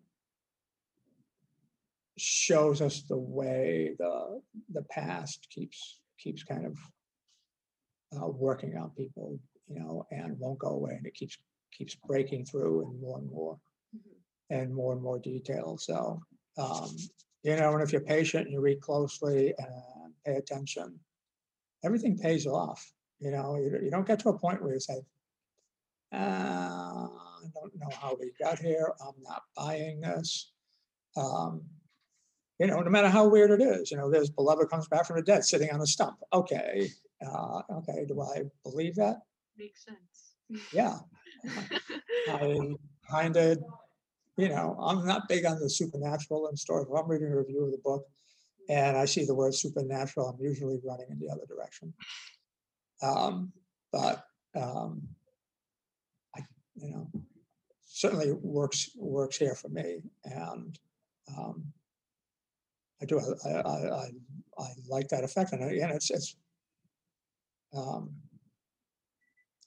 [2.18, 6.78] shows us the way the, the past keeps, keeps kind of
[8.16, 11.38] uh, working on people, you know, and won't go away, and it keeps,
[11.72, 13.58] keeps breaking through and more and more
[13.96, 14.16] Mhm.
[14.50, 15.78] and more and more detail.
[15.78, 16.20] So,
[16.58, 16.96] um,
[17.44, 21.00] you know, and if you're patient and you read closely and pay attention,
[21.84, 22.84] everything pays off.
[23.20, 25.02] You know, you, you don't get to a point where you say,
[26.12, 27.10] "Ah,
[27.44, 28.94] I don't know how we got here.
[29.06, 30.52] I'm not buying this.
[31.16, 31.70] Um,
[32.60, 35.18] you know, no matter how weird it is, you know, there's beloved comes back from
[35.18, 36.18] the dead sitting on a stump.
[36.32, 36.90] Okay.
[37.26, 38.06] Uh, okay.
[38.08, 39.18] Do I believe that?
[39.58, 40.36] Makes sense.
[40.72, 40.98] Yeah.
[42.28, 42.76] I
[43.10, 43.58] kind of,
[44.38, 46.88] you know, I'm not big on the supernatural and stories.
[46.90, 48.06] If I'm reading a review of the book
[48.70, 51.94] and I see the word supernatural, I'm usually running in the other direction.
[53.02, 53.52] Um,
[53.92, 54.24] but
[54.56, 55.08] um,
[56.36, 56.42] I,
[56.76, 57.08] you know,
[57.86, 60.80] certainly works works here for me, and
[61.38, 61.66] um,
[63.04, 63.20] I do.
[63.20, 64.10] I, I, I,
[64.58, 66.36] I like that effect, and again, it's it's.
[67.76, 68.16] Um,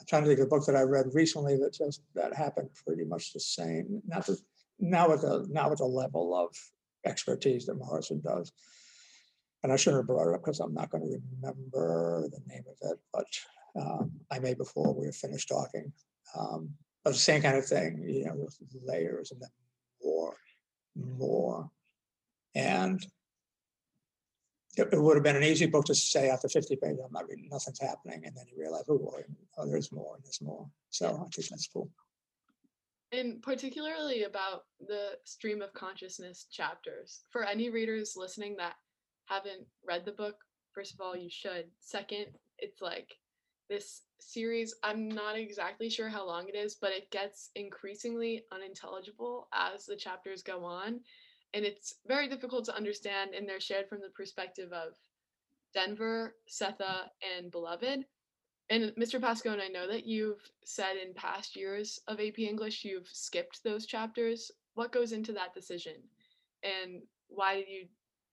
[0.00, 2.70] I'm trying to think of a book that I read recently that just that happened
[2.86, 4.00] pretty much the same.
[4.06, 4.38] Not the
[4.78, 6.56] now with the now with the level of
[7.04, 8.52] expertise that Morrison does.
[9.62, 12.64] And I shouldn't have brought it up because I'm not going to remember the name
[12.68, 13.26] of it, but
[13.80, 15.92] um, I may before we have finished talking.
[16.38, 16.70] Um,
[17.04, 19.48] but the same kind of thing, you know, with layers and then
[20.02, 20.36] more,
[20.94, 21.70] more.
[22.54, 23.04] And
[24.76, 27.28] it, it would have been an easy book to say after 50 pages, I'm not
[27.28, 28.22] reading, nothing's happening.
[28.24, 29.22] And then you realize, oh, boy,
[29.58, 30.66] oh, there's more and there's more.
[30.90, 31.90] So I think that's cool.
[33.12, 37.22] and particularly about the stream of consciousness chapters.
[37.30, 38.74] For any readers listening that
[39.26, 40.36] haven't read the book,
[40.72, 41.66] first of all, you should.
[41.80, 42.26] Second,
[42.58, 43.16] it's like
[43.68, 49.48] this series, I'm not exactly sure how long it is, but it gets increasingly unintelligible
[49.52, 51.00] as the chapters go on.
[51.54, 54.92] And it's very difficult to understand, and they're shared from the perspective of
[55.72, 58.04] Denver, Sethe, and Beloved.
[58.68, 59.20] And Mr.
[59.20, 63.86] Pascone, I know that you've said in past years of AP English you've skipped those
[63.86, 64.50] chapters.
[64.74, 65.94] What goes into that decision?
[66.62, 67.86] And why did you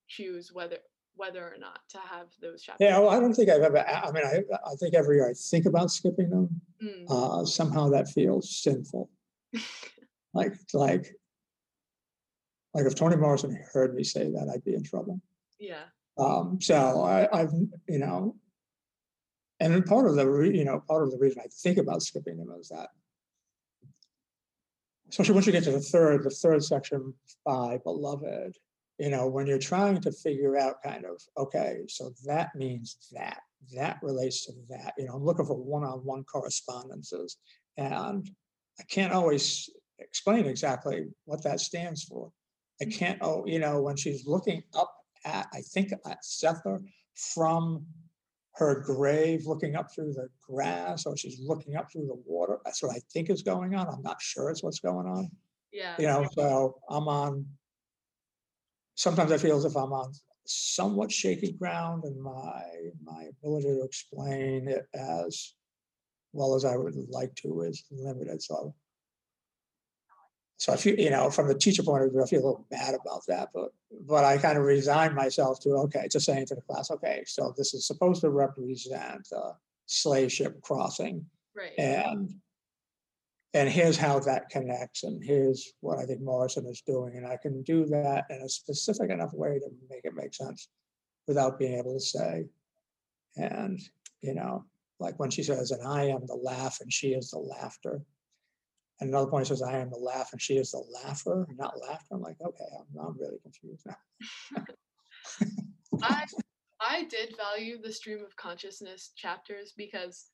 [0.08, 0.78] choose whether
[1.16, 2.84] whether or not to have those chapters?
[2.84, 5.32] Yeah, well, I don't think I've ever, I mean, I, I think every year I
[5.32, 6.60] think about skipping them.
[6.82, 9.10] Mm, Uh, somehow that feels sinful.
[10.36, 11.14] Like, like,
[12.74, 15.20] like if Toni Morrison heard me say that, I'd be in trouble.
[15.58, 15.84] yeah.
[16.16, 17.52] Um, so I, I've,
[17.88, 18.36] you know,
[19.60, 22.36] and part of the, re- you know, part of the reason I think about skipping
[22.36, 22.88] them is that,
[25.08, 28.56] especially once you get to the third, the third section by beloved,
[28.98, 33.40] you know, when you're trying to figure out kind of, okay, so that means that,
[33.74, 37.38] that relates to that, you know, I'm looking for one-on-one correspondences.
[37.76, 38.28] And
[38.78, 42.30] I can't always explain exactly what that stands for.
[42.80, 42.98] I mm-hmm.
[42.98, 44.92] can't, oh, you know, when she's looking up
[45.24, 46.82] at, I think at Sethe
[47.14, 47.86] from
[48.54, 52.58] her grave, looking up through the grass, or she's looking up through the water.
[52.64, 53.88] That's what I think is going on.
[53.88, 55.30] I'm not sure it's what's going on.
[55.72, 55.94] Yeah.
[55.98, 57.46] You know, so I'm on,
[58.94, 60.12] sometimes I feel as if I'm on
[60.46, 62.62] somewhat shaky ground and my,
[63.02, 65.54] my ability to explain it as
[66.32, 68.40] well as I would like to is limited.
[68.42, 68.74] So
[70.56, 72.66] so I feel, you know, from the teacher point of view, I feel a little
[72.70, 73.72] bad about that, but,
[74.06, 77.52] but I kind of resign myself to, okay, just saying to the class, okay, so
[77.56, 79.52] this is supposed to represent a
[79.86, 81.26] slave ship crossing
[81.56, 81.72] Right.
[81.78, 82.34] and
[83.52, 87.16] and here's how that connects and here's what I think Morrison is doing.
[87.16, 90.68] And I can do that in a specific enough way to make it make sense.
[91.28, 92.46] without being able to say.
[93.36, 93.80] And,
[94.22, 94.64] you know,
[94.98, 98.00] like when she says, and I am the laugh and she is the laughter.
[99.04, 102.14] And another point says, I am the laugh and she is the laugher, not laughter.
[102.14, 104.64] I'm like, okay, I'm, I'm really confused now.
[106.02, 106.24] I
[106.80, 110.30] I did value the stream of consciousness chapters because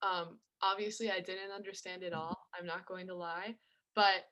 [0.00, 2.38] um obviously I didn't understand it all.
[2.58, 3.54] I'm not going to lie,
[3.94, 4.24] but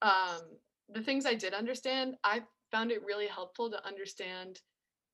[0.00, 0.42] um
[0.88, 4.60] the things I did understand, I found it really helpful to understand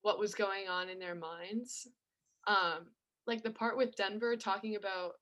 [0.02, 1.88] what was going on in their minds.
[2.46, 2.88] Um
[3.26, 5.12] like the part with Denver talking about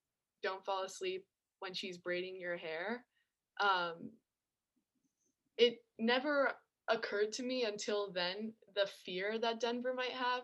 [0.42, 1.24] don't fall asleep
[1.61, 3.04] when she's braiding your hair.
[3.61, 4.11] Um
[5.56, 6.52] it never
[6.88, 10.42] occurred to me until then the fear that Denver might have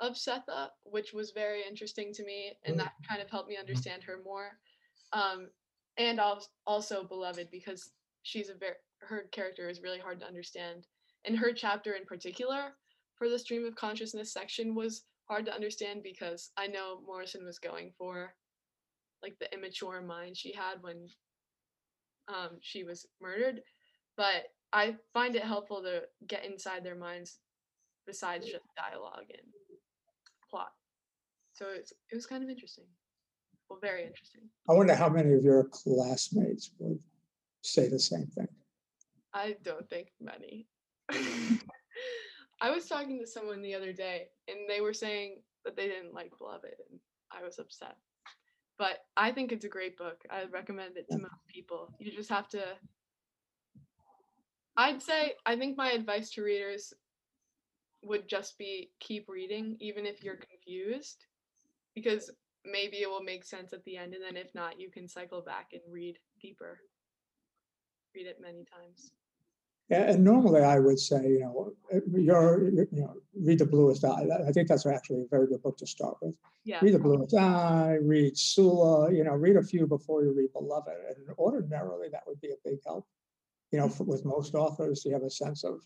[0.00, 4.02] of Sethe, which was very interesting to me, and that kind of helped me understand
[4.04, 4.58] her more.
[5.12, 5.48] Um,
[5.96, 6.20] and
[6.66, 7.90] also beloved because
[8.22, 10.86] she's a very her character is really hard to understand,
[11.24, 12.74] and her chapter in particular
[13.16, 17.58] for the stream of consciousness section was hard to understand because I know Morrison was
[17.58, 18.34] going for
[19.22, 21.08] like the immature mind she had when
[22.28, 23.62] um, she was murdered,
[24.16, 27.38] but I find it helpful to get inside their minds
[28.06, 29.46] besides just dialogue and
[30.50, 30.72] plot.
[31.52, 32.84] So it's, it was kind of interesting.
[33.68, 34.42] Well, very interesting.
[34.68, 36.98] I wonder how many of your classmates would
[37.62, 38.48] say the same thing.
[39.34, 40.66] I don't think many.
[42.60, 46.14] I was talking to someone the other day and they were saying that they didn't
[46.14, 46.98] like Beloved and
[47.30, 47.96] I was upset.
[48.78, 50.22] But I think it's a great book.
[50.30, 51.92] I recommend it to most people.
[51.98, 52.62] You just have to
[54.76, 56.94] I'd say I think my advice to readers
[58.02, 61.26] would just be keep reading even if you're confused
[61.96, 62.30] because
[62.64, 65.42] maybe it will make sense at the end and then if not you can cycle
[65.42, 66.78] back and read deeper
[68.14, 69.10] read it many times
[69.90, 71.72] and normally I would say, you know,
[72.12, 74.26] you're, you know, read the bluest eye.
[74.46, 76.34] I think that's actually a very good book to start with.
[76.64, 76.80] Yeah.
[76.82, 80.92] Read the bluest eye, read Sula, you know, read a few before you read Beloved.
[81.16, 83.06] And ordinarily that would be a big help
[83.70, 85.80] you know, for, with most authors, you have a sense of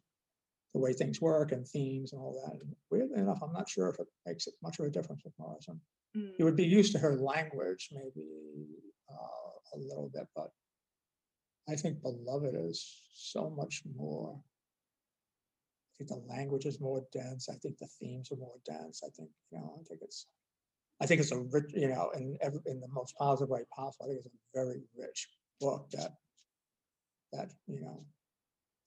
[0.72, 2.60] the way things work and themes and all that.
[2.60, 5.34] And weirdly enough, I'm not sure if it makes it much of a difference with
[5.38, 5.80] Morrison.
[6.16, 6.32] Mm.
[6.38, 8.26] You would be used to her language maybe
[9.10, 10.50] uh, a little bit, but
[11.68, 14.34] I think Beloved is so much more.
[14.36, 17.48] I think the language is more dense.
[17.48, 19.02] I think the themes are more dense.
[19.04, 19.78] I think you know.
[19.80, 20.26] I think it's.
[21.00, 24.06] I think it's a rich, you know, in every, in the most positive way possible.
[24.06, 25.28] I think it's a very rich
[25.60, 26.12] book that
[27.32, 28.04] that you know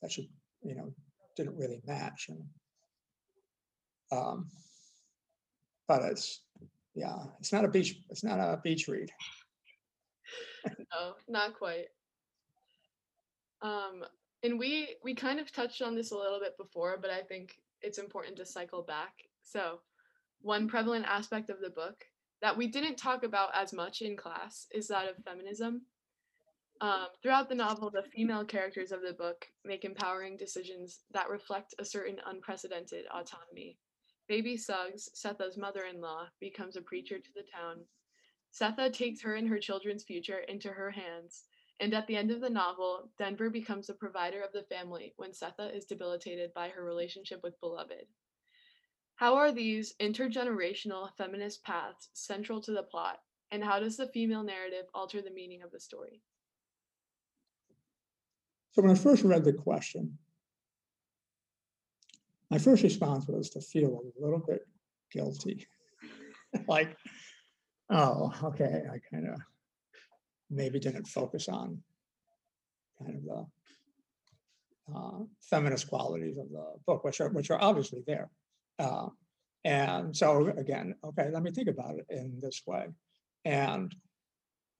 [0.01, 0.27] that should
[0.63, 0.93] you know
[1.35, 2.43] didn't really match and
[4.11, 4.49] um
[5.87, 6.41] but it's
[6.93, 9.09] yeah it's not a beach it's not a beach read
[10.65, 11.87] no not quite
[13.61, 14.03] um
[14.43, 17.55] and we we kind of touched on this a little bit before but i think
[17.81, 19.79] it's important to cycle back so
[20.41, 22.03] one prevalent aspect of the book
[22.41, 25.81] that we didn't talk about as much in class is that of feminism
[26.81, 31.73] um, throughout the novel, the female characters of the book make empowering decisions that reflect
[31.79, 33.77] a certain unprecedented autonomy.
[34.27, 37.85] Baby Suggs, Sethe's mother in law, becomes a preacher to the town.
[38.51, 41.43] Sethe takes her and her children's future into her hands,
[41.79, 45.31] and at the end of the novel, Denver becomes the provider of the family when
[45.31, 48.05] Sethe is debilitated by her relationship with Beloved.
[49.15, 53.19] How are these intergenerational feminist paths central to the plot,
[53.51, 56.21] and how does the female narrative alter the meaning of the story?
[58.71, 60.17] So when I first read the question,
[62.51, 64.61] my first response was to feel a little bit
[65.11, 65.65] guilty.
[66.67, 66.95] like,
[67.89, 69.41] oh, okay, I kind of
[70.49, 71.81] maybe didn't focus on
[72.99, 78.29] kind of the uh, feminist qualities of the book, which are which are obviously there.
[78.79, 79.07] Uh,
[79.63, 82.85] and so again, okay, let me think about it in this way.
[83.45, 83.93] And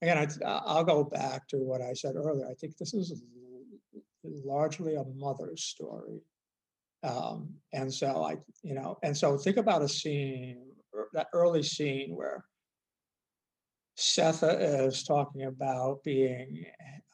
[0.00, 2.46] again, I, I'll go back to what I said earlier.
[2.48, 3.22] I think this is
[4.44, 6.20] largely a mother's story.
[7.02, 10.58] Um, and so I, you know, and so think about a scene,
[11.12, 12.44] that early scene where
[13.98, 16.64] Sethe is talking about being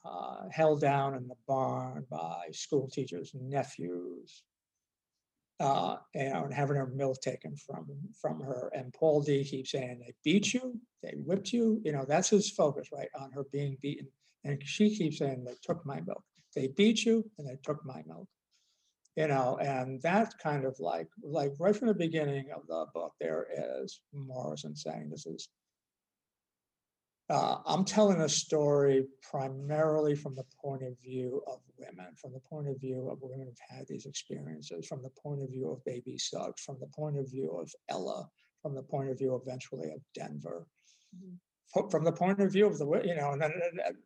[0.04, 4.42] uh, held down in the barn by school teachers' nephews,
[5.60, 7.86] uh, and having her milk taken from
[8.20, 8.70] from her.
[8.74, 12.50] And Paul D keeps saying, "They beat you, they whipped you." You know, that's his
[12.50, 14.08] focus, right, on her being beaten.
[14.44, 16.24] And she keeps saying, "They took my milk."
[16.54, 18.28] they beat you and they took my milk
[19.16, 23.12] you know and that kind of like like right from the beginning of the book
[23.20, 23.46] there
[23.82, 25.48] is morrison saying this is
[27.30, 32.40] uh, I'm telling a story primarily from the point of view of women, from the
[32.40, 35.84] point of view of women who've had these experiences, from the point of view of
[35.84, 38.28] baby Suggs, from the point of view of Ella,
[38.60, 40.66] from the point of view eventually of Denver,
[41.16, 41.90] Mhm.
[41.90, 43.52] from the point of view of the, you know, and then,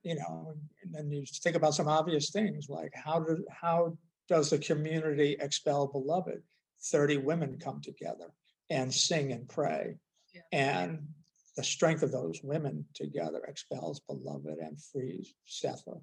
[0.02, 3.98] you know, and then you think about some obvious things like how do, how
[4.28, 6.42] does the community expel beloved?
[6.80, 8.32] 30 women come together
[8.70, 9.98] and sing and pray.
[10.32, 10.42] Yeah.
[10.52, 11.14] And
[11.56, 16.00] the strength of those women together expels beloved and frees Sethe.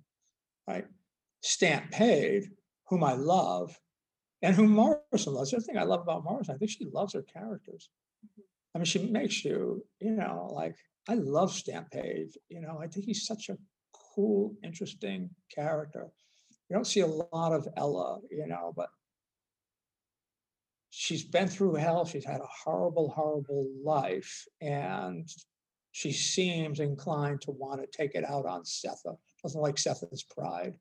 [0.68, 0.86] Right?
[1.42, 2.50] Stamp Paid,
[2.90, 3.78] whom I love,
[4.42, 5.52] and whom Morrison loves.
[5.52, 7.90] The other thing I love about Morrison, I think she loves her characters.
[8.76, 10.76] I mean, she makes you, you know, like
[11.08, 12.30] I love Stamp Paid.
[12.50, 13.58] You know, I think he's such a
[14.16, 16.08] cool, interesting character.
[16.70, 18.90] You don't see a lot of Ella, you know, but
[20.96, 22.06] she's been through hell.
[22.06, 25.28] She's had a horrible, horrible life, and
[25.92, 29.18] she seems inclined to want to take it out on Sethe.
[29.42, 30.76] Doesn't like Sethe's pride,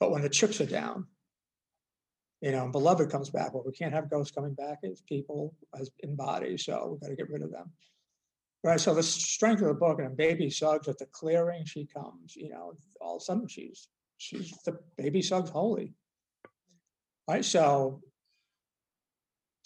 [0.00, 1.06] but when the chips are down,
[2.40, 3.54] you know, Beloved comes back.
[3.54, 7.08] Well, we can't have ghosts coming back as people, as in bodies, so we've got
[7.08, 7.70] to get rid of them.
[8.64, 8.80] Right.
[8.80, 12.34] So the strength of the book, and Baby Suggs at the clearing, she comes.
[12.34, 13.88] You know, all of a sudden she's
[14.18, 15.94] she's the Baby Suggs holy.
[17.28, 17.44] Right.
[17.44, 18.02] So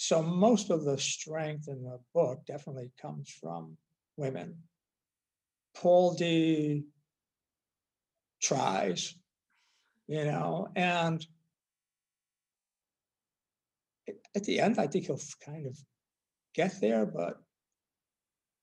[0.00, 3.76] so most of the strength in the book definitely comes from
[4.16, 4.62] women.
[5.74, 6.84] Paul D
[8.40, 9.16] tries,
[10.06, 11.26] you know, and
[14.36, 15.76] at- the end, I think he'll kind of
[16.54, 17.42] get there, but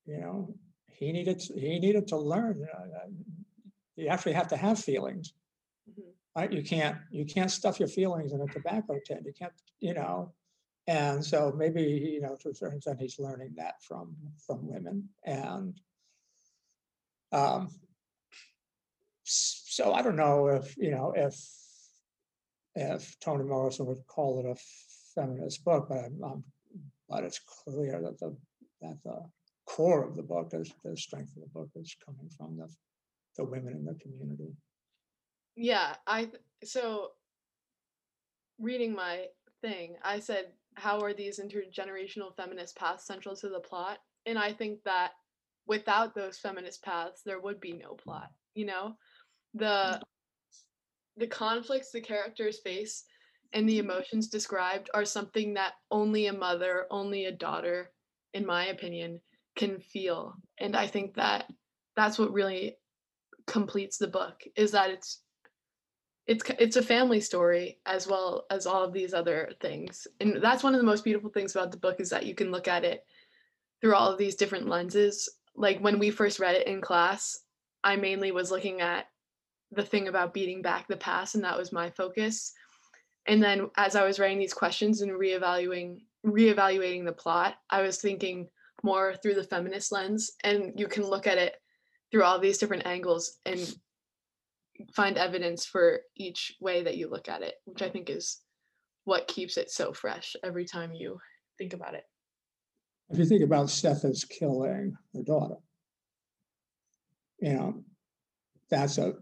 [0.06, 0.58] you know,
[0.88, 2.60] he needed to- he needed to learn.
[2.60, 3.10] You, know, uh,
[3.98, 5.34] you actually have to have feelings,
[5.90, 6.14] Mhm.
[6.36, 6.52] right?
[6.52, 9.26] You can't you can't stuff your feelings in a tobacco tin.
[9.26, 10.34] You can't, you know.
[10.88, 14.16] And so maybe you know to a certain extent he's learning that from
[14.46, 15.80] from women and.
[17.32, 17.70] Um,
[19.26, 21.36] so I don't know if you know if
[22.76, 24.56] if Toni Morrison would call it a
[25.16, 26.44] feminist book, but I'm, I'm
[27.10, 28.36] but it's clear that the
[28.82, 29.24] that the
[29.66, 32.70] core of the book is the strength of the book is coming from the
[33.38, 34.54] the women in the community.
[35.56, 36.30] Yeah, I
[36.64, 37.12] so
[38.60, 39.26] reading my
[39.62, 44.00] thing, I said, how are these intergenerational feminist paths central to the plot?
[44.26, 45.12] And I think that
[45.68, 48.32] without those feminist paths, there would be no plot.
[48.54, 48.96] You know,
[49.54, 50.02] the
[51.18, 53.06] the conflicts the characters face
[53.54, 57.92] and the emotions described are something that only a mother, only a daughter,
[58.34, 59.22] in my opinion,
[59.56, 60.36] can feel.
[60.58, 61.46] And I think that
[61.96, 62.78] that's what really
[63.48, 65.22] completes the book is that it's
[66.28, 70.64] it's it's a family story as well as all of these other things and that's
[70.64, 72.84] one of the most beautiful things about the book is that you can look at
[72.84, 73.06] it
[73.82, 75.30] through all of these different lenses.
[75.56, 77.40] Like when we first read it in class
[77.86, 79.06] i mainly was looking at
[79.72, 82.52] the thing about beating back the past and that was my focus
[83.28, 88.02] and then as i was writing these questions and reevaluating reevaluating the plot i was
[88.02, 88.48] thinking
[88.84, 91.56] more through the feminist lens and you can look at it
[92.12, 93.76] through all these different angles and
[94.94, 97.94] find evidence for each way that you look at it, which I mm-hmm.
[97.94, 98.42] think is
[99.06, 101.18] what keeps it so fresh every time you
[101.58, 102.04] think about it.
[103.10, 105.58] If you think about Sethe's killing her daughter,
[107.40, 107.84] you know,
[108.70, 109.14] that's a,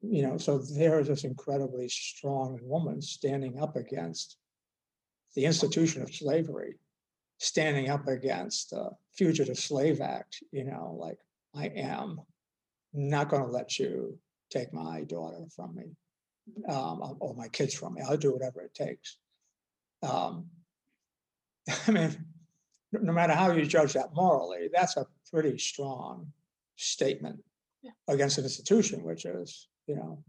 [0.00, 4.36] you know, so there is this incredibly strong woman standing up against
[5.34, 6.76] the institution of slavery,
[7.38, 11.18] standing up against the Fugitive Slave Act, you know, like
[11.54, 12.20] I am
[12.92, 14.18] not going to let you
[14.50, 15.96] take my daughter from me
[16.68, 18.02] um, or- or my kids from me.
[18.02, 19.18] I'll do whatever it takes.
[20.02, 20.50] Um,
[21.86, 22.26] I mean,
[22.92, 26.32] no matter how you judge that morally, that's a pretty strong
[26.76, 27.44] statement
[27.82, 27.92] Yeah.
[28.08, 30.24] against an institution, which is, you know,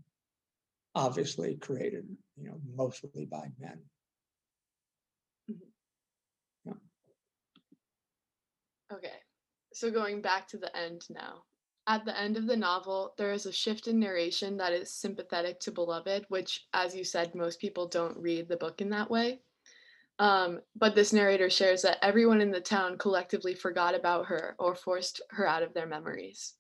[0.94, 2.06] obviously created,
[2.36, 3.82] you know, mostly by men.
[8.94, 9.20] Okay,
[9.74, 11.44] so going back to the end now.
[11.92, 15.60] At the end of the novel, there is a shift in narration that is sympathetic
[15.60, 19.42] to Beloved, which, as you said, most people don't read the book in that way.
[20.18, 24.74] Um, but this narrator shares that everyone in the town collectively forgot about her or
[24.74, 26.54] forced her out of their memories.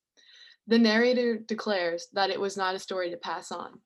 [0.68, 3.80] The narrator declares that it was not a story to pass on.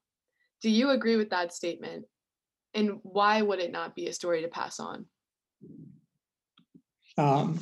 [0.64, 2.06] Do you agree with that statement?
[2.74, 5.06] And why would it not be a story to pass on?
[7.20, 7.60] Um,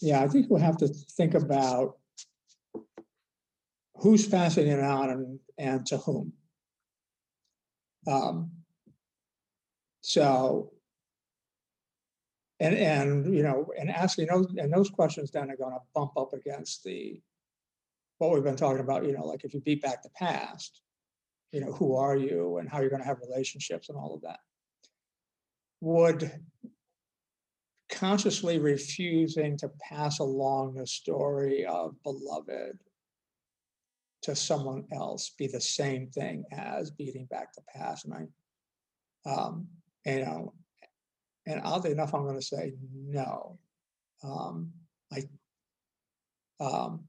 [0.00, 1.96] yeah, I think we'll have to think about
[4.00, 6.32] who's passing it on and, and to whom.
[8.06, 8.50] Um,
[10.00, 10.72] so
[12.60, 16.34] and, and, you know, and asking those, and those questions then are gonna bump up
[16.34, 17.20] against the,
[18.18, 20.82] what we've been talking about, you know, like if you beat back the past,
[21.52, 24.40] you know, who are you and how you're gonna have relationships and all of that.
[25.80, 26.30] Would
[27.90, 32.78] consciously refusing to pass along the story of beloved
[34.22, 38.04] to someone else be the same thing as beating back the past?
[38.04, 39.68] And I, um,
[40.04, 40.54] you know,
[41.46, 43.58] and oddly enough, I'm gonna say no.
[44.22, 44.72] Um,
[45.12, 45.22] I,
[46.62, 47.04] um,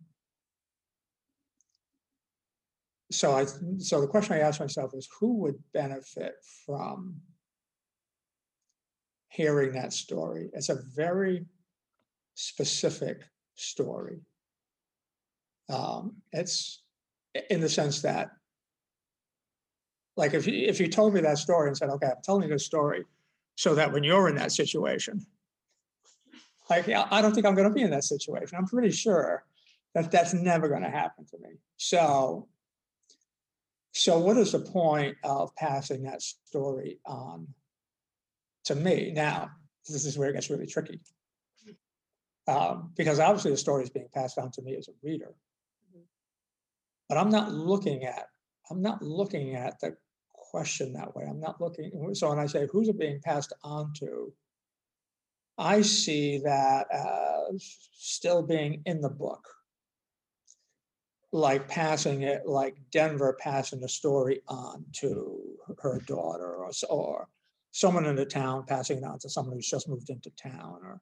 [3.11, 3.45] so I,
[3.77, 6.35] so the question I asked myself is who would benefit
[6.65, 7.15] from
[9.29, 10.49] hearing that story?
[10.53, 11.45] It's a very
[12.35, 13.21] specific
[13.55, 14.21] story.
[15.69, 16.83] Um, it's
[17.49, 18.31] in the sense that
[20.17, 22.49] like if you, if you told me that story and said, okay, I'm telling you
[22.49, 23.05] this story
[23.55, 25.25] so that when you're in that situation,
[26.69, 28.57] like, I don't think I'm gonna be in that situation.
[28.57, 29.43] I'm pretty sure
[29.93, 31.55] that that's never gonna happen to me.
[31.77, 32.47] So
[33.93, 37.47] so what is the point of passing that story on
[38.65, 39.11] to me?
[39.13, 39.51] Now,
[39.87, 41.01] this is where it gets really tricky.
[42.47, 45.33] Um, because obviously the story is being passed on to me as a reader.
[47.11, 48.27] But I'm not looking at,
[48.69, 49.97] I'm not looking at the
[50.31, 51.25] question that way.
[51.27, 54.31] I'm not looking, so when I say who's it being passed on to?
[55.57, 59.45] I see that as still being in the book
[61.33, 67.27] like passing it, like Denver passing the story on to her daughter or, or
[67.71, 71.01] someone in the town passing it on to someone who's just moved into town or,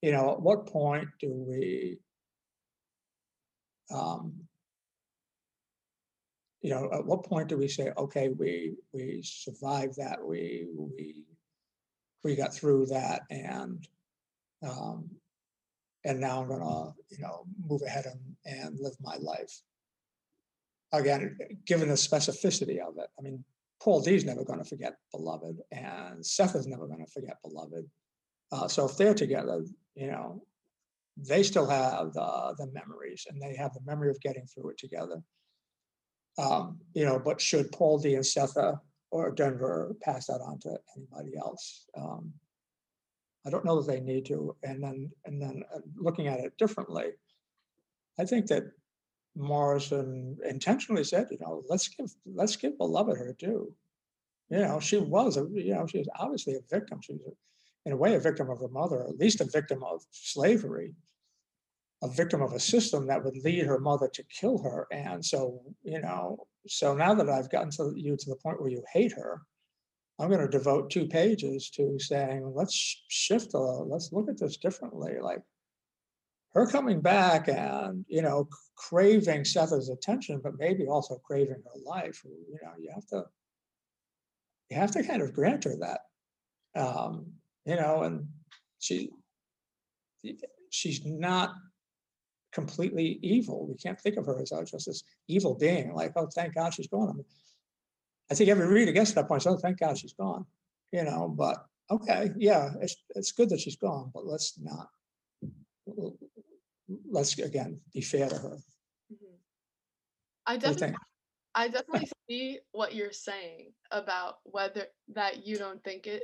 [0.00, 2.00] you know, at what point do we,
[3.94, 4.48] um,
[6.62, 11.24] you know, at what point do we say, okay, we, we survived that, we, we,
[12.22, 13.86] we got through that and,
[14.62, 15.10] um,
[16.04, 19.60] and now I'm gonna, you know, move ahead and, and live my life.
[20.92, 21.36] Again,
[21.66, 23.44] given the specificity of it, I mean,
[23.80, 27.84] Paul D's never gonna forget Beloved, and Seth is never gonna forget Beloved.
[28.52, 30.42] Uh, so if they're together, you know,
[31.16, 34.78] they still have the, the memories, and they have the memory of getting through it
[34.78, 35.20] together.
[36.38, 38.78] Um, you know, but should Paul D and Sethe
[39.10, 41.86] or Denver pass that on to anybody else?
[41.96, 42.32] Um,
[43.46, 44.56] I don't know that they need to.
[44.62, 47.06] And then, and then uh, looking at it differently,
[48.18, 48.64] I think that
[49.36, 53.74] Morrison intentionally said, you know, let's give, let's give Beloved her due.
[54.50, 57.00] You know, she was, a you know, she was obviously a victim.
[57.02, 57.36] She was, a-
[57.84, 60.94] in a way, a victim of her mother, at least a victim of slavery,
[62.02, 64.86] a victim of a system that would lead her mother to kill her.
[64.90, 68.70] And so, you know, so now that I've gotten to you to the point where
[68.70, 69.42] you hate her,
[70.18, 72.74] I'm going to devote two pages to saying, let's
[73.08, 75.14] shift, a, let's look at this differently.
[75.20, 75.42] Like
[76.54, 82.20] her coming back and, you know, craving Sethe's attention, but maybe also craving her life.
[82.24, 83.24] You know, you have to,
[84.70, 86.00] you have to kind of grant her that,
[86.80, 87.26] um,
[87.64, 88.26] you know, and
[88.80, 89.10] she,
[90.70, 91.54] she's not
[92.52, 93.66] completely evil.
[93.66, 96.74] We can't think of her as uh, just this evil being, like, oh, thank God
[96.74, 97.10] she's gone.
[97.10, 97.24] I mean,
[98.30, 100.46] I think every reader gets to that point, so oh, thank God she's gone,
[100.92, 104.88] you know, but okay, yeah, it's, it's good that she's gone, but let's not.
[107.10, 108.58] Let's, again, be fair to her.
[109.12, 109.36] Mhm.
[110.46, 110.96] I What do you definitely?
[111.54, 116.22] I definitely see what you're saying about whether that you don't think it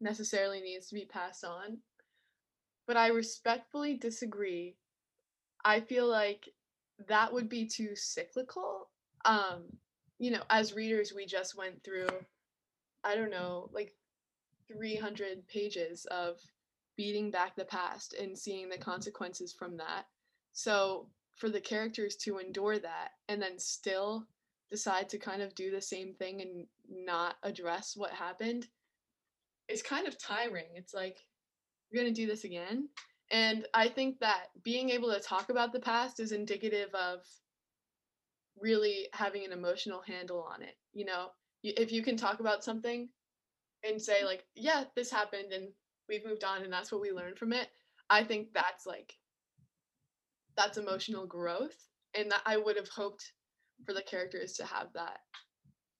[0.00, 1.78] necessarily needs to be passed on.
[2.86, 4.76] But I respectfully disagree.
[5.64, 6.48] I feel like
[7.08, 8.88] that would be too cyclical.
[9.24, 9.64] Um,
[10.18, 12.08] you know, as readers, we just went through,
[13.02, 13.94] I don't know, like
[14.68, 16.38] 300 pages of
[16.96, 20.06] beating back the past and seeing the consequences from that.
[20.52, 24.26] So for the characters to endure that and then still
[24.70, 28.68] decide to kind of do the same thing and not address what happened
[29.68, 30.66] it's kind of tiring.
[30.74, 31.18] It's like,
[31.90, 32.88] you're going to do this again.
[33.30, 37.20] And I think that being able to talk about the past is indicative of
[38.60, 40.76] really having an emotional handle on it.
[40.92, 41.28] You know,
[41.62, 43.08] if you can talk about something
[43.82, 45.68] and say, like, yeah, this happened and
[46.08, 47.68] we've moved on and that's what we learned from it,
[48.10, 49.14] I think that's like,
[50.56, 51.76] that's emotional growth.
[52.16, 53.32] And that I would have hoped
[53.84, 55.18] for the characters to have that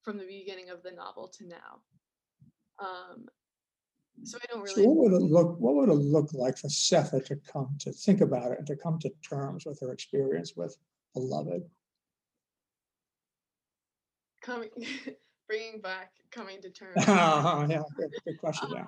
[0.02, 1.80] from the beginning of the novel to now.
[2.78, 3.26] Um,
[4.22, 7.24] so I don't So what would it look, what would it look like for Sethe
[7.26, 10.76] to come to think about it and to come to terms with her experience with
[11.14, 11.62] Beloved?
[14.42, 14.68] coming
[15.48, 18.86] bringing back coming to terms Oh, Yeah, good, good question, yeah.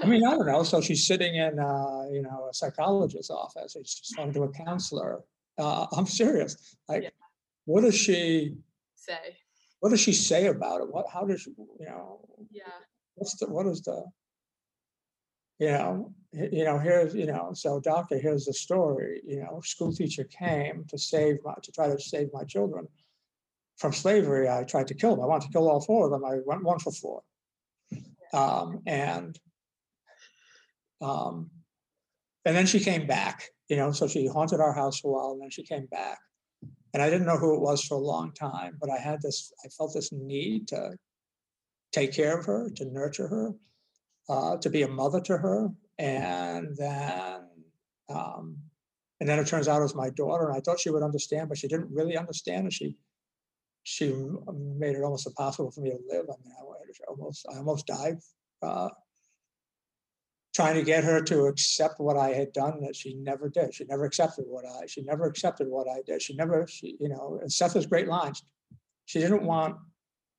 [0.00, 0.62] I mean, I don't know.
[0.62, 3.76] So she's sitting in, uh, you know, a psychologist's office.
[3.84, 5.22] She's talking to a counselor.
[5.58, 6.76] Uh, I'm serious.
[6.88, 7.08] Like, Yeah.
[7.64, 8.54] what does she,
[8.94, 9.36] Say,
[9.80, 10.92] what does she say about it?
[10.92, 12.20] What, how does, she, you know,
[12.52, 12.64] yeah,
[13.16, 14.04] what's the, what is the,
[15.58, 19.92] you know, you know, here's, you know, so doctor, here's the story, you know, school
[19.92, 22.88] teacher came to save my, to try to save my children
[23.76, 24.48] from slavery.
[24.48, 25.24] I tried to kill them.
[25.24, 26.24] I wanted to kill all four of them.
[26.24, 27.22] I went one for four.
[28.32, 29.38] Um, and
[31.02, 31.50] um,
[32.44, 35.32] and then she came back, you know, so she haunted our house for a while
[35.32, 36.18] and then she came back.
[36.94, 39.52] And I didn't know who it was for a long time, but I had this,
[39.64, 40.92] I felt this need to
[41.92, 43.52] take care of her, to nurture her,
[44.32, 45.68] uh, to be a mother to her.
[45.98, 47.40] And then,
[48.08, 48.56] um,
[49.20, 51.48] and then it turns out it was my daughter, and I thought she would understand,
[51.48, 52.96] but she didn't really understand, and she,
[53.84, 54.06] she
[54.82, 56.26] made it almost impossible for me to live.
[56.28, 56.62] I mean, I
[57.08, 58.18] almost, I almost died,
[58.62, 58.88] uh,
[60.54, 63.74] trying to get her to accept what I had done that she never did.
[63.74, 66.22] She never accepted what I, she never accepted what I did.
[66.22, 68.42] She never, she, you know, and Seth has great lines.
[69.04, 69.76] She didn't want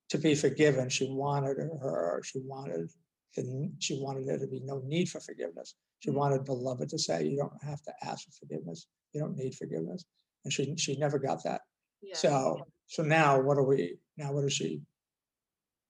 [0.09, 0.89] to be forgiven.
[0.89, 2.89] She wanted her, she wanted,
[3.36, 5.75] the- she wanted there to be no need for forgiveness.
[5.99, 6.15] She Mhm.
[6.15, 8.88] wanted beloved to say, you don't have to ask for forgiveness.
[9.13, 10.05] You don't need forgiveness.
[10.43, 11.61] And she, she never got that.
[12.01, 12.15] yeah.
[12.17, 14.81] So, so now what do we, now what does she?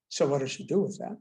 [0.09, 1.17] So what does she do with that?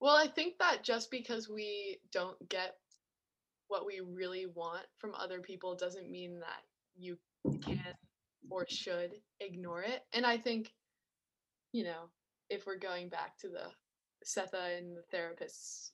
[0.00, 2.76] Well, I think that just because we don't get
[3.68, 6.62] what we really want from other people doesn't mean that
[6.96, 7.18] you
[7.62, 7.94] can
[8.50, 10.02] or should ignore it.
[10.12, 10.72] And I think,
[11.72, 12.10] you know,
[12.50, 13.70] if we're going back to the
[14.24, 15.92] Sethe and the therapist's,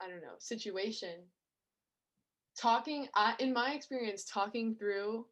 [0.00, 1.24] I don't know, situation,
[2.60, 5.26] talking, I, in my experience, talking through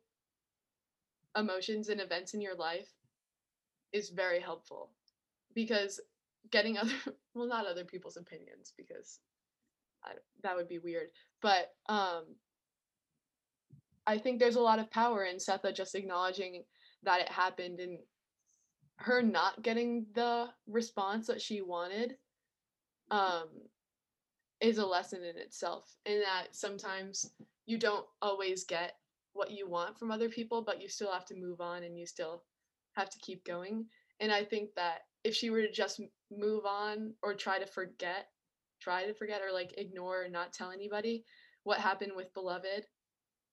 [1.37, 2.89] emotions and events in your life
[3.93, 4.91] is very helpful
[5.55, 6.01] because
[6.51, 6.93] getting other
[7.35, 9.21] well not other people's opinions because
[10.05, 10.13] I,
[10.43, 11.09] that would be weird
[11.41, 12.25] but um
[14.07, 16.65] i think there's a lot of power in sethe just acknowledging
[17.03, 17.99] that it happened and
[19.03, 22.17] her not getting the response that she wanted
[23.11, 23.49] um
[24.61, 27.33] is a lesson in itself in that sometimes
[27.67, 28.95] you don't always get
[29.33, 32.07] what you want from other people but you still have to move on and you
[32.07, 32.45] still
[32.95, 33.87] have to keep going.
[34.21, 36.01] And i think that if she were to just
[36.31, 38.29] move on or try to forget
[38.81, 41.25] try to forget or like ignore or not tell anybody
[41.65, 42.87] what happened with beloved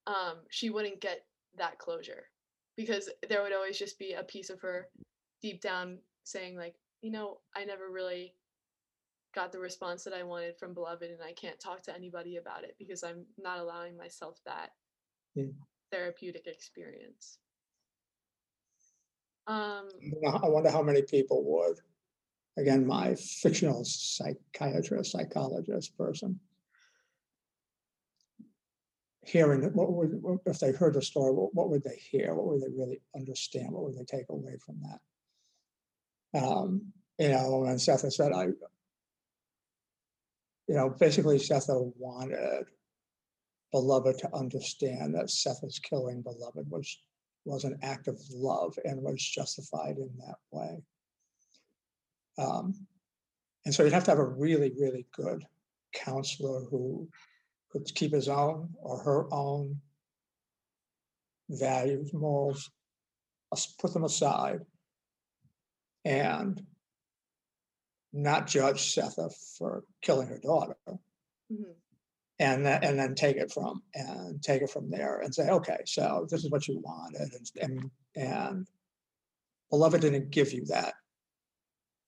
[0.08, 1.26] um she wouldn't get
[1.58, 2.24] that closure
[2.76, 4.88] because there would always just be a piece of her
[5.42, 8.34] deep down saying like you know i never really
[9.34, 12.64] got the response that i wanted from beloved and i can't talk to anybody about
[12.64, 14.72] it because i'm not allowing myself that
[15.38, 15.54] Mm.
[15.92, 17.38] therapeutic experience
[19.48, 21.78] um I don't know- I wonder how many people would.
[22.58, 26.40] Again, my fictional psychiatrist, psychologist person.
[29.26, 32.34] Hearing it, what would, if they heard the story, what, what would they hear?
[32.34, 33.72] What would they really understand?
[33.72, 35.00] What would they take away from that?
[36.34, 38.46] Um, you know, and Seth has said, I,
[40.68, 42.66] you know, basically Seth wanted
[43.72, 46.98] beloved to understand that Seth's killing beloved was
[47.46, 50.78] was an act of love and was justified in that way.
[52.38, 52.86] Um,
[53.66, 55.44] and so you'd have to have a really, really good
[55.94, 57.10] counselor who
[57.72, 59.80] could keep his own or her own
[61.50, 62.70] values, morals,
[63.80, 64.60] put them aside,
[66.06, 66.62] and
[68.12, 70.78] not judge Sethe for killing her daughter
[71.52, 71.76] mhm,
[72.40, 76.26] and and then take it from and take it from there and say, okay, so
[76.30, 78.68] this is what you wanted, and and, and
[79.70, 80.94] beloved didn't give you that.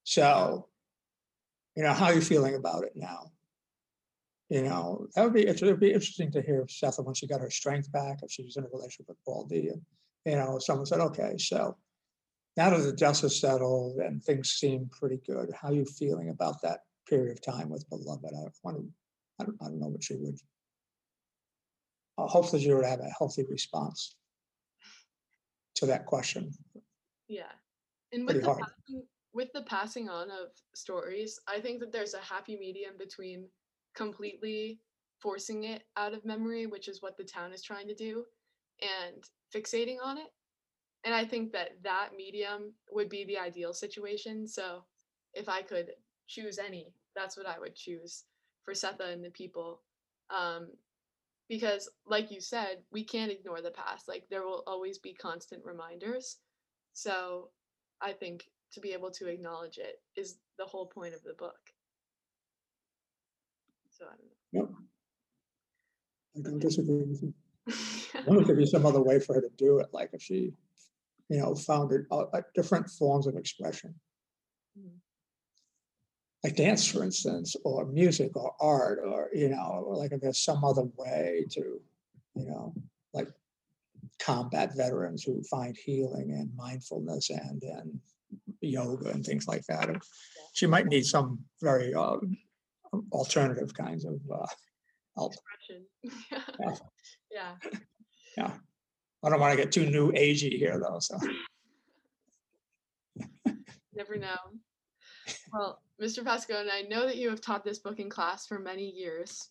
[0.04, 0.68] So,
[1.76, 3.30] you know, how are you feeling about it now?
[4.48, 7.40] You know, that would be it would be interesting to hear Sethe when she got
[7.40, 9.82] her strength back, if she was in a relationship with Paul D, and
[10.26, 11.76] you know, someone said, okay, so
[12.56, 16.28] now that the dust is settled and things seem pretty good, how are you feeling
[16.28, 18.24] about that period of time with beloved?
[18.24, 18.88] I want to
[19.40, 20.38] I don't, I don't know what she would.
[22.18, 24.16] Uh, hopefully, she would have a healthy response
[25.76, 26.52] to that question.
[27.28, 27.52] Yeah.
[28.12, 32.14] And with Pretty the passing, with the passing on of stories, I think that there's
[32.14, 33.48] a happy medium between
[33.94, 34.80] completely
[35.18, 38.24] forcing it out of memory, which is what the town is trying to do,
[38.82, 39.24] and
[39.54, 40.28] fixating on it.
[41.04, 44.46] And I think that that medium would be the ideal situation.
[44.46, 44.84] So
[45.34, 45.90] if I could
[46.28, 48.24] choose any, that's what I would choose
[48.64, 49.80] for Sethe and the people.
[50.30, 50.68] Um,
[51.48, 54.08] because, like you said, we can't ignore the past.
[54.08, 56.38] Like, there will always be constant reminders.
[56.94, 57.50] So
[58.00, 61.58] I think to be able to acknowledge it is the whole point of the book.
[63.90, 64.14] So I
[64.56, 64.76] don't know.
[66.36, 67.34] I don't disagree with you.
[68.14, 70.22] I wonder if there'd be some other way for her to do it, like if
[70.22, 70.52] she,
[71.28, 73.94] you know, found it, uh, uh, different forms of expression.
[74.78, 75.00] Mhm.
[76.44, 80.38] Like dance, for instance, or music or art, or, you know, or like if there's
[80.44, 81.80] some other way to,
[82.34, 82.74] you know,
[83.12, 83.28] like
[84.18, 88.00] combat veterans who find healing and mindfulness and, and
[88.60, 89.88] yoga and things like that.
[89.88, 90.02] And
[90.52, 92.16] She might need some very, uh,
[93.12, 94.46] alternative kinds of, uh,
[95.16, 95.32] help.
[95.34, 95.86] Expression.
[97.30, 97.56] Yeah.
[98.36, 98.54] Yeah.
[99.24, 101.18] I don't want to get too new agey here though, so.
[103.94, 104.36] Never know.
[105.52, 106.24] Well, Mr.
[106.24, 109.50] Pascone, I know that you have taught this book in class for many years.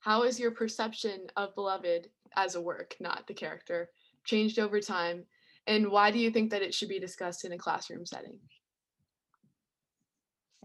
[0.00, 3.90] How has your perception of Beloved as a work, not the character,
[4.24, 5.24] changed over time?
[5.66, 8.38] And why do you think that it should be discussed in a classroom setting?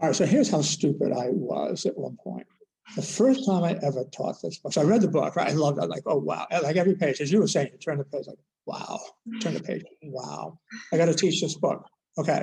[0.00, 2.46] All right, so here's how stupid I was at one point.
[2.96, 5.48] The first time I ever taught this book, so I read the book, right?
[5.48, 6.46] I loved it, like, oh, wow.
[6.50, 8.98] Like every page, as you were saying, you turn the page, like, wow,
[9.40, 10.58] turn the page, wow.
[10.92, 11.84] I got to teach this book.
[12.18, 12.42] Okay.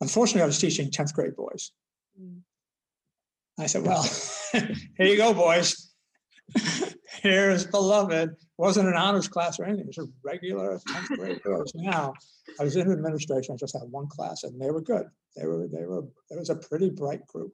[0.00, 1.72] Unfortunately, I was teaching 10th grade boys.
[3.58, 4.02] I said, well,
[4.52, 5.92] here you go, boys.
[7.22, 8.30] Here's beloved.
[8.30, 9.88] It Wasn't an honors class or anything.
[9.88, 11.72] It was a regular 10th grade course.
[11.74, 12.12] Now,
[12.60, 13.54] I was in administration.
[13.54, 15.06] I just had one class and they were good.
[15.36, 17.52] They were, they were, it was a pretty bright group.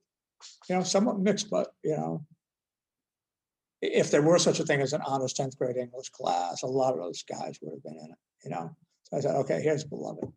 [0.68, 2.26] You know, somewhat mixed, but you know,
[3.80, 6.94] if there were such a thing as an honors 10th grade English class, a lot
[6.94, 8.76] of those guys would have been in it, you know.
[9.04, 10.32] So I said, okay, here's beloved.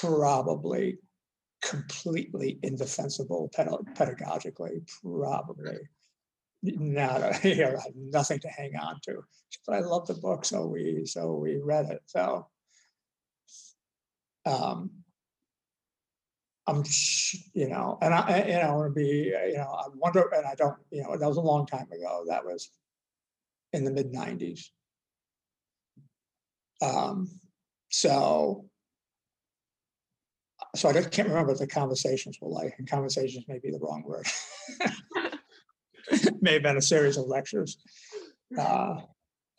[0.00, 0.98] Probably
[1.62, 5.78] completely indefensible pedagogically, probably
[6.62, 9.22] not a, you know, nothing to hang on to.
[9.66, 12.02] But I love the book, so we so we read it.
[12.06, 12.46] So
[14.46, 14.90] um
[16.68, 16.84] I'm
[17.54, 20.46] you know, and I you know, I want to be, you know, I wonder, and
[20.46, 22.24] I don't, you know, that was a long time ago.
[22.28, 22.70] That was
[23.72, 24.66] in the mid 90s.
[26.82, 27.28] Um,
[27.88, 28.66] so
[30.76, 33.78] so I don't- can't remember what the conversations were like, and conversations may be the
[33.78, 34.26] wrong word.
[36.40, 37.78] May have been a series of lectures.
[38.58, 39.00] Uh,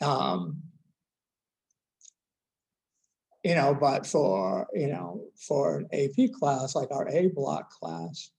[0.01, 0.61] um,
[3.43, 8.31] you know, but for, you know, for an AP class, like our A block class,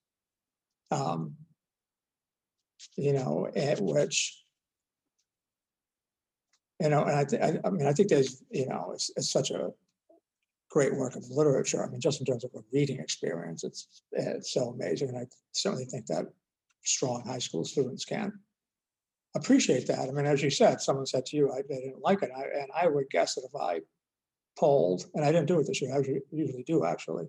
[0.90, 1.36] um,
[2.96, 4.42] you know, at which,
[6.80, 9.30] you know, and I, thi- I, I mean, I think there's, you know, it's, it's
[9.30, 9.70] such a
[10.70, 11.84] great work of literature.
[11.84, 15.08] I mean, just in terms of a reading experience, it's, it's so amazing.
[15.08, 16.26] And I certainly think that
[16.84, 18.32] strong high school students can
[19.34, 20.08] appreciate that.
[20.08, 22.30] I mean, as you said, someone said to you, I, they didn't like it.
[22.36, 23.80] I, and I would guess that if I
[24.60, 25.98] polled, and I didn't do it this year, I
[26.30, 27.26] usually, do actually,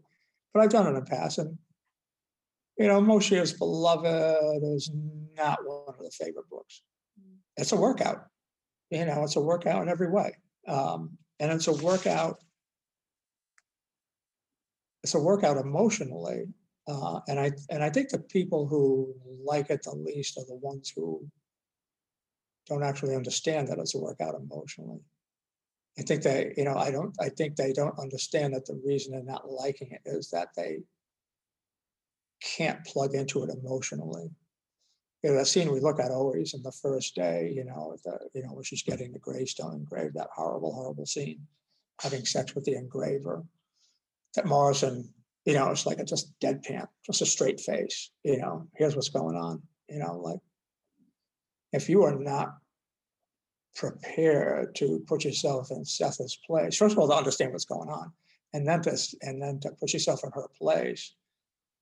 [0.54, 1.38] but I've done it in the past.
[1.38, 1.58] And,
[2.78, 4.92] you know, most years Beloved is
[5.38, 6.82] not one of the favorite books.
[7.56, 8.26] It's a workout.
[8.90, 10.34] You know, it's a workout in every way.
[10.68, 12.38] Um, and it's a workout.
[15.04, 16.46] It's a workout emotionally.
[16.88, 19.14] Uh, and I and I think the people who
[19.46, 21.26] like it the least are the ones who
[22.68, 25.00] don't actually understand that it's a workout emotionally.
[26.00, 29.12] I think they, you know, I don't, I think they don't understand that the reason
[29.12, 30.80] they're not liking it is that they
[32.42, 34.30] can't plug into it emotionally.
[35.22, 38.18] You know, that scene we look at always in the first day, you know, the,
[38.34, 41.46] you know, where she's getting the gravestone engraved, that horrible, horrible scene,
[42.02, 43.44] having sex with the engraver.
[44.36, 45.14] That Morrison,
[45.46, 49.10] you know, it's like a just deadpan, just a straight face, you know, here's what's
[49.10, 50.40] going on, you know, like
[51.74, 52.56] if you are not
[53.76, 58.12] prepared to put yourself in Seth's place, first of all, to understand what's going on,
[58.54, 61.14] and then to and then to put yourself in her place,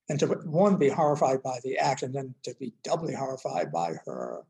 [0.09, 3.93] and to one be horrified by the act, and then to be doubly horrified by
[4.05, 4.43] her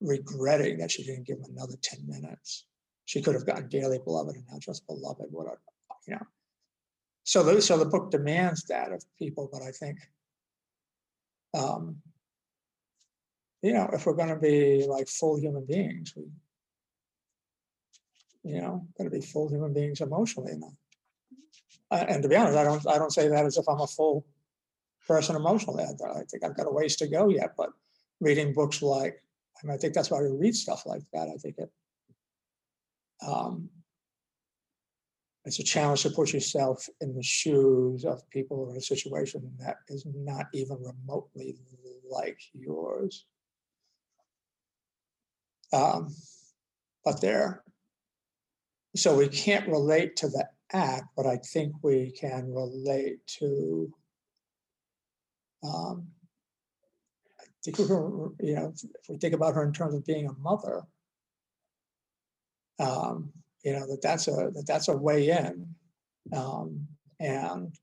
[0.00, 2.64] regretting that she didn't give him another ten minutes.
[3.06, 5.26] She could have gotten dearly beloved and not just beloved.
[5.30, 5.56] What a
[6.06, 6.26] you know.
[7.24, 9.98] So the so the book demands that of people, but I think.
[11.52, 11.96] Um,
[13.62, 16.24] you know, if we're going to be like full human beings, we,
[18.42, 20.52] you know, got to be full human beings emotionally.
[20.52, 20.64] And,
[21.90, 23.86] uh, and to be honest, I don't, I don't say that as if I'm a
[23.86, 24.26] full
[25.06, 25.84] person emotionally.
[25.84, 27.54] I, I think I've got a ways to go yet.
[27.56, 27.70] But
[28.20, 29.22] reading books like,
[29.62, 31.28] I mean, I think that's why we read stuff like that.
[31.28, 31.70] I think it,
[33.26, 33.68] um,
[35.44, 39.76] it's a challenge to put yourself in the shoes of people in a situation that
[39.88, 41.56] is not even remotely
[42.08, 43.26] like yours.
[45.72, 46.14] Um,
[47.04, 47.62] but they're
[48.96, 53.92] so we can't relate to the act, but I think we can relate to.
[55.62, 56.08] Um,
[57.40, 60.26] I think we can, you know, if we think about her in terms of being
[60.26, 60.82] a mother.
[62.78, 63.32] Um,
[63.64, 65.74] you know, that that's a, that that's a way in.
[66.32, 67.74] Um, and.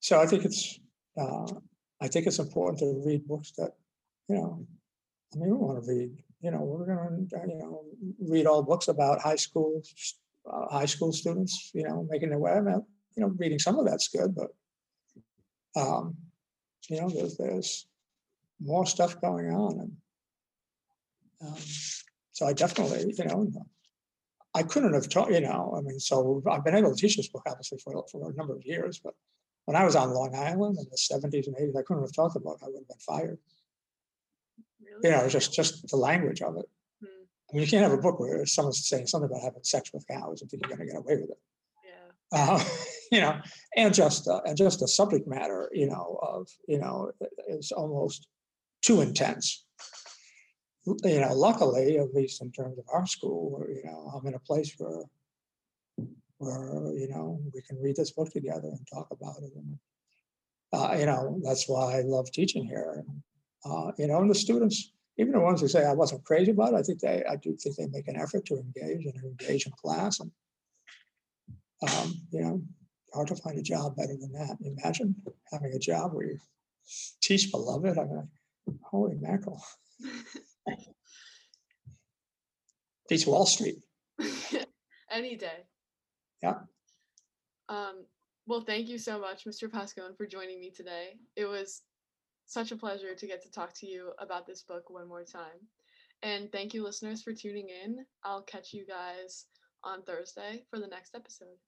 [0.00, 0.78] So I think it's,
[1.20, 1.52] uh,
[2.00, 3.72] I think it's important to read books that,
[4.28, 4.64] you know,
[5.34, 6.10] I mean, we want to read,
[6.40, 7.84] you know, we're gonna, uh, you know,
[8.20, 9.82] read all books about high school,
[10.50, 12.52] uh, high school students, you know, making their way.
[12.52, 12.82] I mean,
[13.16, 14.50] You know, reading some of that's good, but,
[15.76, 16.16] um,
[16.88, 17.86] you know, there's, there's
[18.60, 19.92] more stuff going on and,
[21.40, 21.62] um,
[22.32, 23.50] so I definitely, you know,
[24.54, 27.28] I couldn't have taught, you know, I mean, so I've been able to teach this
[27.28, 29.14] book obviously for, for a number of years, but
[29.66, 32.32] when I was on Long Island in the seventies and eighties, I couldn't have taught
[32.34, 32.58] the book.
[32.62, 33.38] I would have been fired.
[35.02, 36.66] You know, just, just the language of it.
[37.00, 39.92] Hmm, I mean, you can't have a book where someone's saying something about having sex
[39.92, 41.40] with cows and think you're gonna get away with it.
[41.84, 42.38] Yeah.
[42.38, 42.64] Uh,
[43.12, 43.40] you know,
[43.76, 47.10] and just, uh, and just the subject matter, you know, of, you know,
[47.48, 48.28] is almost
[48.82, 49.64] too intense.
[51.04, 54.38] You know, luckily, at least in terms of our school, you know, I'm in a
[54.38, 55.02] place where
[56.38, 59.52] where, you know, we can read this book together and talk about it.
[59.54, 59.78] And,
[60.72, 63.04] uh, you know, that's why I love teaching here.
[63.06, 63.22] And,
[63.64, 66.74] uh, you know, and the students, even the ones who say I wasn't crazy about
[66.74, 69.66] it, I think they, I do think they make an effort to engage and engage
[69.66, 70.20] in class.
[70.20, 70.30] And,
[71.82, 72.62] um, you know,
[73.12, 74.58] hard to find a job better than that.
[74.62, 75.14] Imagine
[75.50, 76.38] having a job where you
[77.20, 77.98] teach beloved.
[77.98, 78.28] I mean,
[78.82, 79.62] holy mackerel.
[83.08, 83.78] Beats Wall Street.
[85.10, 85.64] Any day.
[86.42, 86.58] Yeah.
[87.68, 88.04] Um,
[88.46, 89.68] well, thank you so much, Mr.
[89.68, 91.16] Pascone, for joining me today.
[91.36, 91.82] It was
[92.48, 95.68] such a pleasure to get to talk to you about this book one more time.
[96.22, 98.04] And thank you, listeners, for tuning in.
[98.24, 99.46] I'll catch you guys
[99.84, 101.58] on Thursday for the next episode.